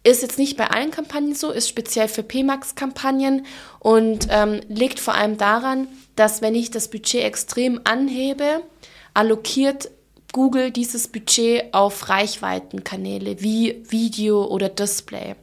ist 0.03 0.23
jetzt 0.23 0.39
nicht 0.39 0.57
bei 0.57 0.71
allen 0.71 0.91
Kampagnen 0.91 1.35
so, 1.35 1.51
ist 1.51 1.69
speziell 1.69 2.09
für 2.09 2.23
PMAX-Kampagnen 2.23 3.47
und 3.79 4.29
ähm, 4.31 4.61
liegt 4.69 4.99
vor 4.99 5.15
allem 5.15 5.37
daran, 5.37 5.89
dass 6.17 6.41
wenn 6.41 6.55
ich 6.55 6.71
das 6.71 6.89
Budget 6.89 7.25
extrem 7.25 7.81
anhebe, 7.85 8.63
allokiert 9.15 9.91
Google 10.33 10.71
dieses 10.71 11.09
Budget 11.09 11.75
auf 11.75 12.09
Reichweitenkanäle 12.09 13.43
wie 13.43 13.83
Video 13.89 14.45
oder 14.45 14.69
Display. 14.69 15.35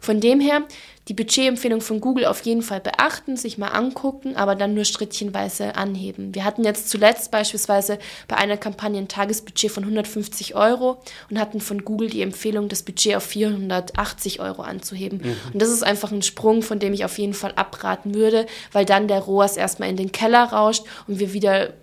Von 0.00 0.20
dem 0.20 0.38
her 0.38 0.62
die 1.08 1.14
Budgetempfehlung 1.14 1.80
von 1.80 2.00
Google 2.00 2.24
auf 2.24 2.40
jeden 2.42 2.62
Fall 2.62 2.80
beachten, 2.80 3.36
sich 3.36 3.58
mal 3.58 3.68
angucken, 3.68 4.36
aber 4.36 4.54
dann 4.54 4.74
nur 4.74 4.84
schrittchenweise 4.84 5.76
anheben. 5.76 6.34
Wir 6.34 6.44
hatten 6.44 6.64
jetzt 6.64 6.88
zuletzt 6.88 7.30
beispielsweise 7.30 7.98
bei 8.26 8.36
einer 8.36 8.56
Kampagne 8.56 8.98
ein 8.98 9.08
Tagesbudget 9.08 9.70
von 9.70 9.82
150 9.82 10.54
Euro 10.54 11.02
und 11.28 11.38
hatten 11.38 11.60
von 11.60 11.84
Google 11.84 12.08
die 12.08 12.22
Empfehlung, 12.22 12.68
das 12.68 12.82
Budget 12.82 13.16
auf 13.16 13.24
480 13.24 14.40
Euro 14.40 14.62
anzuheben. 14.62 15.20
Mhm. 15.22 15.36
Und 15.52 15.60
das 15.60 15.68
ist 15.68 15.82
einfach 15.82 16.10
ein 16.10 16.22
Sprung, 16.22 16.62
von 16.62 16.78
dem 16.78 16.94
ich 16.94 17.04
auf 17.04 17.18
jeden 17.18 17.34
Fall 17.34 17.52
abraten 17.54 18.14
würde, 18.14 18.46
weil 18.72 18.86
dann 18.86 19.06
der 19.06 19.20
ROAS 19.20 19.58
erstmal 19.58 19.90
in 19.90 19.96
den 19.96 20.12
Keller 20.12 20.44
rauscht 20.44 20.84
und 21.06 21.18
wir 21.18 21.34
wieder 21.34 21.74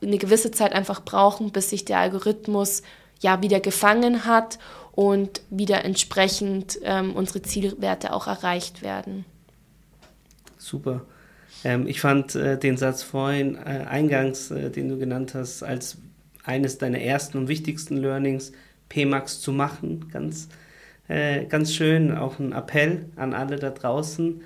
eine 0.00 0.18
gewisse 0.18 0.52
Zeit 0.52 0.72
einfach 0.72 1.04
brauchen, 1.04 1.50
bis 1.50 1.70
sich 1.70 1.84
der 1.84 1.98
Algorithmus 1.98 2.82
ja 3.20 3.42
wieder 3.42 3.58
gefangen 3.58 4.24
hat 4.24 4.58
und 4.98 5.42
wieder 5.48 5.84
entsprechend 5.84 6.80
ähm, 6.82 7.14
unsere 7.14 7.40
Zielwerte 7.40 8.12
auch 8.12 8.26
erreicht 8.26 8.82
werden. 8.82 9.24
Super. 10.56 11.02
Ähm, 11.62 11.86
ich 11.86 12.00
fand 12.00 12.34
äh, 12.34 12.58
den 12.58 12.76
Satz 12.76 13.04
vorhin 13.04 13.54
äh, 13.54 13.84
eingangs, 13.88 14.50
äh, 14.50 14.70
den 14.70 14.88
du 14.88 14.98
genannt 14.98 15.34
hast, 15.34 15.62
als 15.62 15.98
eines 16.42 16.78
deiner 16.78 16.98
ersten 16.98 17.38
und 17.38 17.46
wichtigsten 17.46 17.96
Learnings, 17.96 18.50
PMAX 18.88 19.40
zu 19.40 19.52
machen. 19.52 20.08
Ganz, 20.12 20.48
äh, 21.06 21.44
ganz 21.44 21.72
schön, 21.72 22.10
auch 22.10 22.40
ein 22.40 22.50
Appell 22.50 23.04
an 23.14 23.34
alle 23.34 23.54
da 23.54 23.70
draußen. 23.70 24.42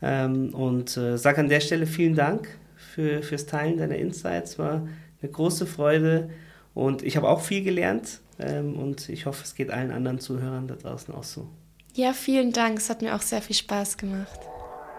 Ähm, 0.00 0.54
und 0.54 0.96
äh, 0.96 1.18
sag 1.18 1.36
an 1.36 1.50
der 1.50 1.60
Stelle 1.60 1.84
vielen 1.84 2.14
Dank 2.14 2.48
für, 2.74 3.22
fürs 3.22 3.44
Teilen 3.44 3.76
deiner 3.76 3.96
Insights. 3.96 4.58
War 4.58 4.88
eine 5.20 5.30
große 5.30 5.66
Freude 5.66 6.30
und 6.74 7.02
ich 7.02 7.16
habe 7.16 7.28
auch 7.28 7.40
viel 7.40 7.62
gelernt 7.62 8.20
ähm, 8.38 8.76
und 8.76 9.08
ich 9.08 9.26
hoffe, 9.26 9.42
es 9.44 9.54
geht 9.54 9.70
allen 9.70 9.90
anderen 9.90 10.18
Zuhörern 10.18 10.68
da 10.68 10.74
draußen 10.76 11.14
auch 11.14 11.24
so. 11.24 11.48
Ja, 11.94 12.12
vielen 12.12 12.52
Dank. 12.52 12.78
Es 12.78 12.88
hat 12.88 13.02
mir 13.02 13.14
auch 13.14 13.22
sehr 13.22 13.42
viel 13.42 13.56
Spaß 13.56 13.96
gemacht. 13.96 14.38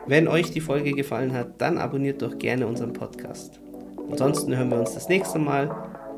Wenn 0.08 0.28
euch 0.28 0.52
die 0.52 0.62
Folge 0.62 0.92
gefallen 0.94 1.34
hat, 1.34 1.62
dann 1.62 1.78
abonniert 1.78 2.22
doch 2.22 2.38
gerne 2.38 2.68
unseren 2.68 2.94
Podcast. 2.94 3.60
Ansonsten 4.10 4.56
hören 4.56 4.70
wir 4.70 4.80
uns 4.80 4.94
das 4.94 5.08
nächste 5.08 5.40
Mal 5.40 5.70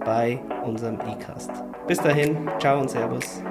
bei 0.04 0.40
unserem 0.66 0.96
E-Cast. 0.96 1.52
Bis 1.88 2.00
dahin, 2.00 2.50
ciao 2.60 2.80
und 2.80 2.90
Servus. 2.90 3.42